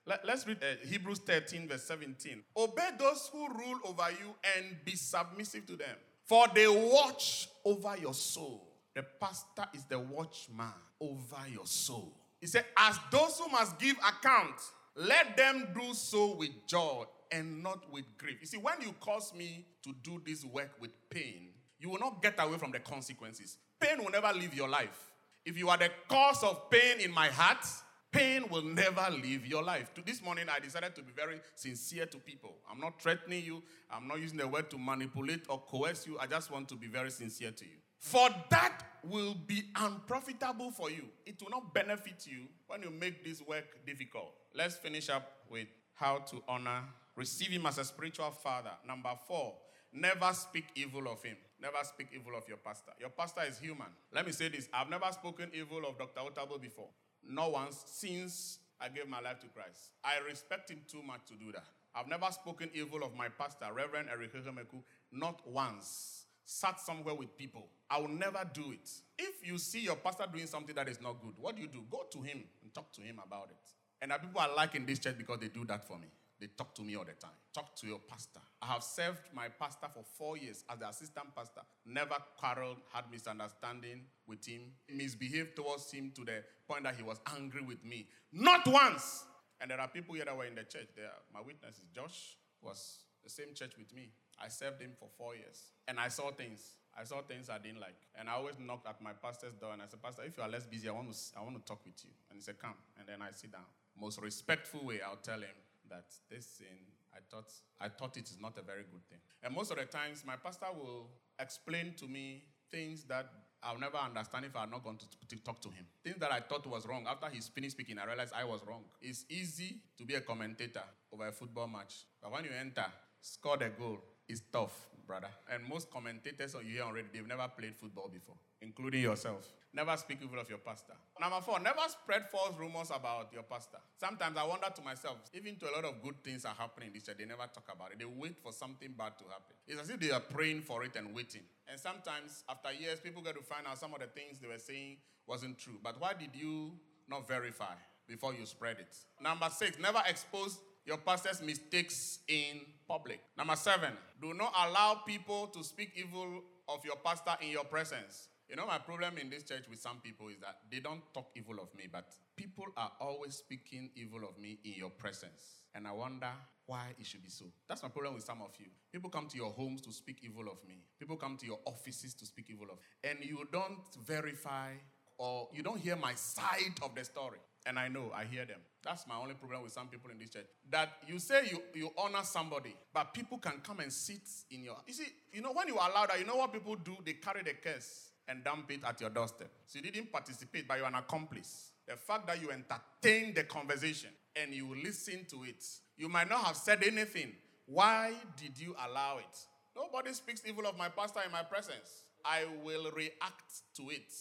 Let, 0.04 0.28
us 0.28 0.46
read 0.46 0.58
uh, 0.62 0.84
Hebrews 0.86 1.20
13, 1.20 1.68
verse 1.68 1.84
17. 1.84 2.42
Obey 2.56 2.88
those 2.98 3.30
who 3.32 3.48
rule 3.48 3.78
over 3.84 4.10
you 4.10 4.34
and 4.56 4.76
be 4.84 4.96
submissive 4.96 5.66
to 5.66 5.76
them, 5.76 5.96
for 6.24 6.46
they 6.54 6.66
watch 6.66 7.48
over 7.64 7.96
your 8.00 8.14
soul. 8.14 8.68
The 8.94 9.04
pastor 9.20 9.64
is 9.74 9.84
the 9.84 9.98
watchman 9.98 10.66
over 11.00 11.48
your 11.48 11.66
soul. 11.66 12.12
He 12.40 12.46
said, 12.46 12.64
As 12.76 12.98
those 13.10 13.38
who 13.38 13.48
must 13.50 13.78
give 13.78 13.96
account, 13.98 14.56
let 14.96 15.36
them 15.36 15.68
do 15.74 15.94
so 15.94 16.34
with 16.34 16.50
joy 16.66 17.04
and 17.30 17.62
not 17.62 17.90
with 17.90 18.04
grief. 18.18 18.38
You 18.40 18.46
see, 18.46 18.58
when 18.58 18.80
you 18.80 18.94
cause 19.00 19.32
me 19.34 19.64
to 19.84 19.94
do 20.02 20.20
this 20.26 20.44
work 20.44 20.72
with 20.80 20.90
pain, 21.08 21.50
you 21.78 21.88
will 21.90 21.98
not 21.98 22.22
get 22.22 22.34
away 22.38 22.58
from 22.58 22.72
the 22.72 22.80
consequences. 22.80 23.56
Pain 23.80 23.98
will 23.98 24.10
never 24.10 24.32
leave 24.32 24.54
your 24.54 24.68
life. 24.68 25.12
If 25.44 25.56
you 25.56 25.68
are 25.70 25.78
the 25.78 25.90
cause 26.08 26.42
of 26.42 26.70
pain 26.70 27.00
in 27.00 27.12
my 27.12 27.28
heart, 27.28 27.64
pain 28.12 28.44
will 28.50 28.62
never 28.62 29.06
leave 29.10 29.46
your 29.46 29.62
life. 29.62 29.92
To 29.94 30.02
this 30.02 30.22
morning, 30.22 30.46
I 30.54 30.60
decided 30.60 30.94
to 30.96 31.02
be 31.02 31.12
very 31.12 31.40
sincere 31.54 32.06
to 32.06 32.18
people. 32.18 32.54
I'm 32.70 32.78
not 32.78 33.00
threatening 33.02 33.44
you. 33.44 33.62
I'm 33.90 34.06
not 34.06 34.20
using 34.20 34.38
the 34.38 34.46
word 34.46 34.70
to 34.70 34.78
manipulate 34.78 35.46
or 35.48 35.60
coerce 35.60 36.06
you. 36.06 36.18
I 36.20 36.26
just 36.26 36.50
want 36.50 36.68
to 36.68 36.76
be 36.76 36.86
very 36.86 37.10
sincere 37.10 37.50
to 37.50 37.64
you. 37.64 37.78
For 37.98 38.28
that 38.50 38.80
will 39.04 39.34
be 39.46 39.62
unprofitable 39.76 40.72
for 40.72 40.90
you. 40.90 41.04
It 41.24 41.40
will 41.42 41.50
not 41.50 41.72
benefit 41.72 42.26
you 42.26 42.46
when 42.66 42.82
you 42.82 42.90
make 42.90 43.24
this 43.24 43.40
work 43.40 43.64
difficult. 43.86 44.32
Let's 44.54 44.76
finish 44.76 45.08
up 45.08 45.30
with 45.50 45.68
how 45.94 46.18
to 46.18 46.42
honor, 46.48 46.82
receive 47.16 47.50
him 47.50 47.64
as 47.66 47.78
a 47.78 47.84
spiritual 47.84 48.30
father. 48.30 48.72
Number 48.86 49.12
four, 49.26 49.54
never 49.92 50.32
speak 50.32 50.64
evil 50.74 51.08
of 51.08 51.22
him. 51.22 51.36
Never 51.60 51.78
speak 51.84 52.08
evil 52.12 52.36
of 52.36 52.48
your 52.48 52.56
pastor. 52.56 52.90
Your 52.98 53.10
pastor 53.10 53.42
is 53.48 53.58
human. 53.58 53.86
Let 54.12 54.26
me 54.26 54.32
say 54.32 54.48
this 54.48 54.68
I've 54.72 54.90
never 54.90 55.06
spoken 55.12 55.50
evil 55.54 55.82
of 55.88 55.96
Dr. 55.96 56.20
Otabo 56.20 56.60
before. 56.60 56.88
Not 57.28 57.52
once 57.52 57.82
since 57.86 58.58
I 58.80 58.88
gave 58.88 59.08
my 59.08 59.20
life 59.20 59.38
to 59.40 59.46
Christ. 59.48 59.90
I 60.04 60.18
respect 60.28 60.70
him 60.70 60.80
too 60.88 61.02
much 61.02 61.20
to 61.28 61.34
do 61.34 61.52
that. 61.52 61.64
I've 61.94 62.08
never 62.08 62.26
spoken 62.30 62.70
evil 62.74 63.04
of 63.04 63.14
my 63.14 63.28
pastor, 63.28 63.66
Reverend 63.72 64.08
Eric 64.10 64.34
Hegemeku, 64.34 64.82
not 65.12 65.46
once. 65.46 66.24
Sat 66.44 66.80
somewhere 66.80 67.14
with 67.14 67.36
people. 67.36 67.68
I 67.88 68.00
will 68.00 68.08
never 68.08 68.40
do 68.52 68.72
it. 68.72 68.90
If 69.18 69.46
you 69.46 69.58
see 69.58 69.80
your 69.80 69.96
pastor 69.96 70.24
doing 70.32 70.46
something 70.46 70.74
that 70.74 70.88
is 70.88 71.00
not 71.00 71.22
good, 71.22 71.34
what 71.38 71.54
do 71.54 71.62
you 71.62 71.68
do? 71.68 71.84
Go 71.90 72.02
to 72.10 72.18
him 72.22 72.42
and 72.62 72.74
talk 72.74 72.92
to 72.94 73.00
him 73.00 73.20
about 73.24 73.50
it. 73.50 73.70
And 74.00 74.10
people 74.20 74.40
are 74.40 74.52
liking 74.56 74.84
this 74.84 74.98
church 74.98 75.16
because 75.16 75.38
they 75.38 75.48
do 75.48 75.64
that 75.66 75.86
for 75.86 75.98
me. 75.98 76.08
They 76.42 76.48
talk 76.48 76.74
to 76.74 76.82
me 76.82 76.96
all 76.96 77.04
the 77.04 77.12
time. 77.12 77.38
Talk 77.54 77.76
to 77.76 77.86
your 77.86 78.00
pastor. 78.00 78.40
I 78.60 78.66
have 78.66 78.82
served 78.82 79.20
my 79.32 79.46
pastor 79.46 79.86
for 79.94 80.02
four 80.18 80.36
years 80.36 80.64
as 80.68 80.76
the 80.80 80.88
assistant 80.88 81.32
pastor. 81.36 81.60
Never 81.86 82.16
quarreled, 82.36 82.78
had 82.92 83.04
misunderstanding 83.12 84.00
with 84.26 84.44
him, 84.44 84.62
misbehaved 84.92 85.54
towards 85.54 85.92
him 85.92 86.10
to 86.16 86.24
the 86.24 86.42
point 86.66 86.82
that 86.82 86.96
he 86.96 87.04
was 87.04 87.20
angry 87.38 87.62
with 87.62 87.84
me. 87.84 88.08
Not 88.32 88.66
once. 88.66 89.22
And 89.60 89.70
there 89.70 89.80
are 89.80 89.86
people 89.86 90.16
here 90.16 90.24
that 90.24 90.36
were 90.36 90.46
in 90.46 90.56
the 90.56 90.64
church. 90.64 90.88
There, 90.96 91.12
my 91.32 91.40
witness 91.40 91.76
is 91.76 91.84
Josh 91.94 92.36
was 92.60 93.04
the 93.22 93.30
same 93.30 93.54
church 93.54 93.78
with 93.78 93.94
me. 93.94 94.10
I 94.42 94.48
served 94.48 94.82
him 94.82 94.90
for 94.98 95.08
four 95.16 95.36
years, 95.36 95.70
and 95.86 96.00
I 96.00 96.08
saw 96.08 96.32
things. 96.32 96.72
I 96.98 97.04
saw 97.04 97.22
things 97.22 97.50
I 97.50 97.58
didn't 97.58 97.80
like, 97.80 97.94
and 98.18 98.28
I 98.28 98.32
always 98.32 98.58
knocked 98.58 98.88
at 98.88 99.00
my 99.00 99.12
pastor's 99.12 99.54
door, 99.54 99.72
and 99.72 99.80
I 99.80 99.86
said, 99.86 100.02
"Pastor, 100.02 100.24
if 100.24 100.36
you 100.36 100.42
are 100.42 100.48
less 100.48 100.66
busy, 100.66 100.88
I 100.88 100.92
want 100.92 101.12
to, 101.12 101.38
I 101.38 101.42
want 101.42 101.54
to 101.54 101.62
talk 101.62 101.86
with 101.86 102.04
you." 102.04 102.10
And 102.28 102.36
he 102.36 102.42
said, 102.42 102.58
"Come." 102.58 102.74
And 102.98 103.06
then 103.06 103.22
I 103.22 103.30
sit 103.30 103.52
down. 103.52 103.62
Most 103.96 104.20
respectful 104.20 104.84
way, 104.84 105.00
I'll 105.00 105.22
tell 105.22 105.38
him, 105.38 105.54
that 105.92 106.08
this 106.30 106.46
sin, 106.58 106.66
I 107.12 107.18
thought, 107.30 107.52
I 107.80 107.88
thought 107.88 108.16
it 108.16 108.28
is 108.28 108.38
not 108.40 108.56
a 108.58 108.62
very 108.62 108.84
good 108.90 109.04
thing. 109.08 109.18
And 109.42 109.54
most 109.54 109.70
of 109.70 109.76
the 109.76 109.84
times, 109.84 110.24
my 110.26 110.36
pastor 110.36 110.66
will 110.74 111.10
explain 111.38 111.92
to 111.98 112.08
me 112.08 112.44
things 112.70 113.04
that 113.04 113.26
I'll 113.62 113.78
never 113.78 113.98
understand 113.98 114.46
if 114.46 114.56
I'm 114.56 114.70
not 114.70 114.82
going 114.82 114.98
to, 114.98 115.06
to 115.28 115.44
talk 115.44 115.60
to 115.60 115.68
him. 115.68 115.84
Things 116.02 116.16
that 116.18 116.32
I 116.32 116.40
thought 116.40 116.66
was 116.66 116.86
wrong. 116.86 117.04
After 117.08 117.28
he's 117.30 117.48
finished 117.48 117.72
speaking, 117.72 117.98
I 117.98 118.06
realized 118.06 118.32
I 118.34 118.44
was 118.44 118.60
wrong. 118.66 118.82
It's 119.00 119.24
easy 119.28 119.76
to 119.98 120.04
be 120.04 120.14
a 120.14 120.20
commentator 120.20 120.82
over 121.12 121.28
a 121.28 121.32
football 121.32 121.68
match. 121.68 122.06
But 122.20 122.32
when 122.32 122.44
you 122.44 122.50
enter, 122.58 122.86
score 123.20 123.56
the 123.58 123.68
goal, 123.68 123.98
it's 124.28 124.42
tough, 124.52 124.88
brother. 125.12 125.28
And 125.52 125.68
most 125.68 125.90
commentators 125.90 126.56
you 126.64 126.80
hear 126.80 126.82
already, 126.84 127.08
they've 127.12 127.26
never 127.26 127.46
played 127.48 127.76
football 127.76 128.08
before, 128.08 128.36
including 128.62 129.02
yourself. 129.02 129.52
Never 129.74 129.94
speak 129.98 130.18
evil 130.22 130.38
of 130.40 130.48
your 130.48 130.58
pastor. 130.58 130.94
Number 131.20 131.40
four, 131.42 131.60
never 131.60 131.84
spread 131.88 132.30
false 132.30 132.54
rumors 132.58 132.90
about 132.90 133.30
your 133.32 133.42
pastor. 133.42 133.76
Sometimes 133.98 134.38
I 134.38 134.44
wonder 134.44 134.68
to 134.74 134.82
myself, 134.82 135.18
even 135.34 135.56
to 135.56 135.66
a 135.66 135.72
lot 135.76 135.84
of 135.84 136.02
good 136.02 136.22
things 136.24 136.46
are 136.46 136.54
happening 136.54 136.88
in 136.88 136.94
this 136.94 137.04
church, 137.04 137.16
they 137.18 137.26
never 137.26 137.44
talk 137.52 137.68
about 137.74 137.92
it. 137.92 137.98
They 137.98 138.06
wait 138.06 138.38
for 138.38 138.52
something 138.52 138.94
bad 138.96 139.18
to 139.18 139.24
happen. 139.24 139.56
It's 139.66 139.80
as 139.80 139.90
if 139.90 140.00
they 140.00 140.10
are 140.12 140.20
praying 140.20 140.62
for 140.62 140.82
it 140.82 140.96
and 140.96 141.14
waiting. 141.14 141.42
And 141.68 141.78
sometimes, 141.78 142.44
after 142.48 142.72
years, 142.72 143.00
people 143.00 143.20
get 143.22 143.34
to 143.34 143.42
find 143.42 143.66
out 143.66 143.78
some 143.78 143.92
of 143.92 144.00
the 144.00 144.06
things 144.06 144.38
they 144.38 144.48
were 144.48 144.58
saying 144.58 144.96
wasn't 145.26 145.58
true. 145.58 145.78
But 145.82 146.00
why 146.00 146.14
did 146.14 146.30
you 146.32 146.72
not 147.08 147.28
verify 147.28 147.74
before 148.08 148.32
you 148.32 148.46
spread 148.46 148.78
it? 148.78 148.96
Number 149.20 149.48
six, 149.50 149.78
never 149.78 150.02
expose 150.08 150.58
your 150.84 150.98
pastor's 150.98 151.42
mistakes 151.42 152.20
in 152.28 152.60
public. 152.88 153.20
Number 153.36 153.56
seven, 153.56 153.92
do 154.20 154.34
not 154.34 154.52
allow 154.66 155.02
people 155.06 155.46
to 155.48 155.62
speak 155.62 155.92
evil 155.96 156.42
of 156.68 156.84
your 156.84 156.96
pastor 156.96 157.32
in 157.40 157.50
your 157.50 157.64
presence. 157.64 158.28
You 158.48 158.56
know, 158.56 158.66
my 158.66 158.78
problem 158.78 159.16
in 159.16 159.30
this 159.30 159.44
church 159.44 159.64
with 159.70 159.80
some 159.80 159.98
people 160.02 160.28
is 160.28 160.38
that 160.40 160.58
they 160.70 160.80
don't 160.80 161.02
talk 161.14 161.30
evil 161.34 161.54
of 161.54 161.74
me, 161.74 161.84
but 161.90 162.04
people 162.36 162.66
are 162.76 162.92
always 163.00 163.36
speaking 163.36 163.90
evil 163.94 164.28
of 164.28 164.38
me 164.38 164.58
in 164.64 164.74
your 164.76 164.90
presence. 164.90 165.62
And 165.74 165.86
I 165.86 165.92
wonder 165.92 166.28
why 166.66 166.88
it 166.98 167.06
should 167.06 167.22
be 167.22 167.30
so. 167.30 167.46
That's 167.66 167.82
my 167.82 167.88
problem 167.88 168.14
with 168.14 168.24
some 168.24 168.42
of 168.42 168.50
you. 168.58 168.66
People 168.92 169.08
come 169.08 169.26
to 169.28 169.36
your 169.36 169.52
homes 169.52 169.80
to 169.82 169.92
speak 169.92 170.18
evil 170.22 170.50
of 170.50 170.58
me. 170.68 170.82
People 170.98 171.16
come 171.16 171.38
to 171.38 171.46
your 171.46 171.60
offices 171.64 172.12
to 172.14 172.26
speak 172.26 172.46
evil 172.50 172.66
of, 172.70 172.76
me. 172.76 173.10
and 173.10 173.18
you 173.24 173.48
don't 173.50 173.78
verify 174.04 174.72
or 175.16 175.48
you 175.54 175.62
don't 175.62 175.80
hear 175.80 175.96
my 175.96 176.14
side 176.14 176.74
of 176.82 176.94
the 176.94 177.04
story. 177.04 177.38
And 177.64 177.78
I 177.78 177.88
know, 177.88 178.10
I 178.14 178.24
hear 178.24 178.44
them. 178.44 178.58
That's 178.82 179.06
my 179.06 179.16
only 179.16 179.34
problem 179.34 179.62
with 179.62 179.72
some 179.72 179.86
people 179.86 180.10
in 180.10 180.18
this 180.18 180.30
church. 180.30 180.46
That 180.70 180.90
you 181.06 181.18
say 181.18 181.48
you, 181.50 181.62
you 181.74 181.90
honor 181.96 182.24
somebody, 182.24 182.74
but 182.92 183.14
people 183.14 183.38
can 183.38 183.60
come 183.62 183.80
and 183.80 183.92
sit 183.92 184.22
in 184.50 184.64
your. 184.64 184.76
You 184.86 184.92
see, 184.92 185.06
you 185.32 185.40
know, 185.40 185.52
when 185.52 185.68
you 185.68 185.74
allow 185.74 186.06
that, 186.06 186.18
you 186.18 186.26
know 186.26 186.36
what 186.36 186.52
people 186.52 186.74
do? 186.74 186.96
They 187.04 187.12
carry 187.12 187.42
the 187.42 187.52
curse 187.52 188.10
and 188.26 188.42
dump 188.42 188.70
it 188.70 188.80
at 188.84 189.00
your 189.00 189.10
doorstep. 189.10 189.50
So 189.66 189.78
you 189.78 189.90
didn't 189.90 190.10
participate, 190.10 190.66
but 190.66 190.78
you're 190.78 190.86
an 190.86 190.96
accomplice. 190.96 191.70
The 191.86 191.96
fact 191.96 192.26
that 192.28 192.40
you 192.40 192.50
entertain 192.50 193.34
the 193.34 193.44
conversation 193.44 194.10
and 194.34 194.52
you 194.52 194.74
listen 194.82 195.26
to 195.30 195.44
it, 195.44 195.64
you 195.96 196.08
might 196.08 196.28
not 196.28 196.44
have 196.44 196.56
said 196.56 196.82
anything. 196.84 197.32
Why 197.66 198.12
did 198.36 198.58
you 198.58 198.74
allow 198.88 199.18
it? 199.18 199.38
Nobody 199.76 200.12
speaks 200.12 200.42
evil 200.46 200.66
of 200.66 200.76
my 200.76 200.88
pastor 200.88 201.20
in 201.24 201.32
my 201.32 201.42
presence. 201.42 202.04
I 202.24 202.44
will 202.62 202.90
react 202.90 203.62
to 203.76 203.90
it. 203.90 204.12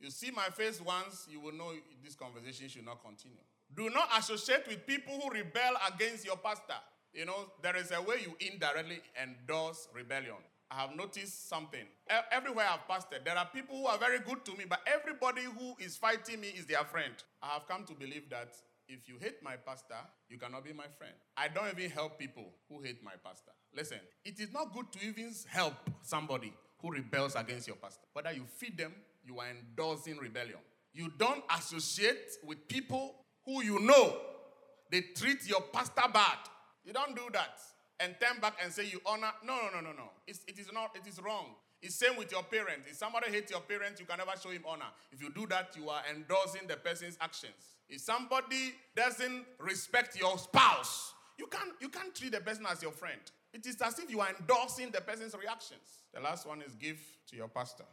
You 0.00 0.10
see 0.10 0.30
my 0.30 0.48
face 0.48 0.80
once, 0.80 1.26
you 1.30 1.40
will 1.40 1.52
know 1.52 1.72
this 2.02 2.14
conversation 2.14 2.68
should 2.68 2.86
not 2.86 3.04
continue. 3.04 3.36
Do 3.74 3.90
not 3.90 4.08
associate 4.18 4.66
with 4.66 4.86
people 4.86 5.20
who 5.20 5.30
rebel 5.30 5.76
against 5.94 6.24
your 6.24 6.36
pastor. 6.36 6.80
You 7.12 7.26
know, 7.26 7.50
there 7.62 7.76
is 7.76 7.92
a 7.92 8.00
way 8.00 8.16
you 8.22 8.34
indirectly 8.40 9.00
endorse 9.22 9.88
rebellion. 9.94 10.36
I 10.70 10.82
have 10.82 10.96
noticed 10.96 11.48
something. 11.48 11.84
Everywhere 12.30 12.66
I've 12.70 12.86
pastored, 12.88 13.24
there 13.24 13.36
are 13.36 13.46
people 13.52 13.76
who 13.76 13.86
are 13.86 13.98
very 13.98 14.20
good 14.20 14.44
to 14.44 14.56
me, 14.56 14.64
but 14.68 14.80
everybody 14.86 15.42
who 15.42 15.74
is 15.78 15.96
fighting 15.96 16.40
me 16.40 16.48
is 16.48 16.64
their 16.66 16.84
friend. 16.84 17.12
I 17.42 17.48
have 17.54 17.66
come 17.66 17.84
to 17.86 17.92
believe 17.92 18.30
that 18.30 18.54
if 18.88 19.08
you 19.08 19.16
hate 19.20 19.42
my 19.42 19.56
pastor, 19.56 19.96
you 20.28 20.38
cannot 20.38 20.64
be 20.64 20.72
my 20.72 20.86
friend. 20.96 21.12
I 21.36 21.48
don't 21.48 21.68
even 21.76 21.90
help 21.90 22.18
people 22.18 22.52
who 22.68 22.80
hate 22.80 23.02
my 23.04 23.14
pastor. 23.24 23.50
Listen, 23.76 23.98
it 24.24 24.38
is 24.40 24.52
not 24.52 24.72
good 24.72 24.90
to 24.92 25.06
even 25.06 25.32
help 25.48 25.74
somebody 26.02 26.52
who 26.80 26.92
rebels 26.92 27.34
against 27.34 27.66
your 27.66 27.76
pastor. 27.76 28.06
Whether 28.12 28.32
you 28.32 28.44
feed 28.44 28.78
them, 28.78 28.94
you 29.30 29.38
are 29.38 29.46
endorsing 29.48 30.16
rebellion. 30.18 30.58
You 30.92 31.12
don't 31.16 31.44
associate 31.56 32.38
with 32.44 32.66
people 32.66 33.14
who 33.46 33.62
you 33.62 33.78
know 33.78 34.16
they 34.90 35.02
treat 35.14 35.48
your 35.48 35.60
pastor 35.72 36.02
bad. 36.12 36.38
You 36.84 36.92
don't 36.92 37.14
do 37.14 37.22
that 37.32 37.60
and 38.00 38.16
turn 38.20 38.40
back 38.40 38.54
and 38.62 38.72
say 38.72 38.86
you 38.86 39.00
honor. 39.06 39.30
No, 39.44 39.56
no, 39.56 39.80
no, 39.80 39.80
no, 39.80 39.92
no. 39.96 40.10
It's, 40.26 40.40
it 40.48 40.58
is 40.58 40.72
not. 40.72 40.96
It 40.96 41.08
is 41.08 41.20
wrong. 41.20 41.46
It's 41.82 41.94
same 41.94 42.16
with 42.16 42.32
your 42.32 42.42
parents. 42.42 42.88
If 42.90 42.96
somebody 42.96 43.30
hates 43.30 43.50
your 43.50 43.60
parents, 43.60 44.00
you 44.00 44.06
can 44.06 44.18
never 44.18 44.32
show 44.42 44.50
him 44.50 44.64
honor. 44.66 44.90
If 45.12 45.22
you 45.22 45.30
do 45.30 45.46
that, 45.46 45.74
you 45.76 45.88
are 45.88 46.02
endorsing 46.14 46.66
the 46.66 46.76
person's 46.76 47.16
actions. 47.20 47.76
If 47.88 48.00
somebody 48.00 48.74
doesn't 48.94 49.46
respect 49.58 50.18
your 50.18 50.36
spouse, 50.38 51.14
you 51.38 51.46
can't 51.46 51.72
you 51.80 51.88
can't 51.88 52.14
treat 52.14 52.32
the 52.32 52.40
person 52.40 52.66
as 52.68 52.82
your 52.82 52.92
friend. 52.92 53.20
It 53.52 53.66
is 53.66 53.76
as 53.80 53.98
if 53.98 54.10
you 54.10 54.20
are 54.20 54.28
endorsing 54.38 54.90
the 54.90 55.00
person's 55.00 55.34
reactions. 55.34 56.04
The 56.12 56.20
last 56.20 56.46
one 56.46 56.62
is 56.62 56.74
give 56.74 57.00
to 57.30 57.36
your 57.36 57.48
pastor. 57.48 57.84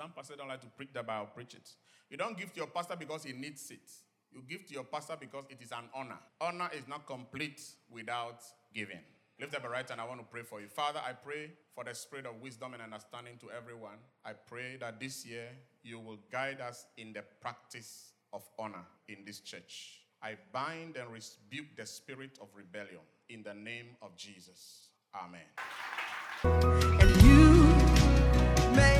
Some 0.00 0.12
pastors 0.12 0.38
don't 0.38 0.48
like 0.48 0.62
to 0.62 0.66
preach 0.66 0.88
the 0.94 1.02
Bible, 1.02 1.28
preach 1.34 1.52
it. 1.52 1.68
You 2.08 2.16
don't 2.16 2.34
give 2.34 2.54
to 2.54 2.56
your 2.56 2.68
pastor 2.68 2.96
because 2.98 3.22
he 3.22 3.34
needs 3.34 3.70
it. 3.70 3.86
You 4.32 4.42
give 4.48 4.64
to 4.68 4.72
your 4.72 4.84
pastor 4.84 5.14
because 5.20 5.44
it 5.50 5.58
is 5.60 5.72
an 5.72 5.90
honor. 5.94 6.16
Honor 6.40 6.70
is 6.72 6.88
not 6.88 7.06
complete 7.06 7.60
without 7.90 8.42
giving. 8.72 9.00
Lift 9.38 9.54
up 9.54 9.66
a 9.66 9.68
right 9.68 9.86
hand. 9.86 10.00
I 10.00 10.06
want 10.06 10.20
to 10.20 10.24
pray 10.24 10.40
for 10.40 10.58
you. 10.58 10.68
Father, 10.68 11.00
I 11.06 11.12
pray 11.12 11.50
for 11.74 11.84
the 11.84 11.94
spirit 11.94 12.24
of 12.24 12.40
wisdom 12.40 12.72
and 12.72 12.82
understanding 12.82 13.34
to 13.40 13.50
everyone. 13.50 13.98
I 14.24 14.32
pray 14.32 14.78
that 14.80 15.00
this 15.00 15.26
year 15.26 15.48
you 15.82 16.00
will 16.00 16.18
guide 16.32 16.62
us 16.62 16.86
in 16.96 17.12
the 17.12 17.22
practice 17.42 18.12
of 18.32 18.42
honor 18.58 18.86
in 19.06 19.18
this 19.26 19.40
church. 19.40 20.00
I 20.22 20.36
bind 20.50 20.96
and 20.96 21.08
rebuke 21.10 21.76
the 21.76 21.84
spirit 21.84 22.38
of 22.40 22.48
rebellion 22.54 23.04
in 23.28 23.42
the 23.42 23.52
name 23.52 23.96
of 24.00 24.16
Jesus. 24.16 24.88
Amen. 25.14 25.99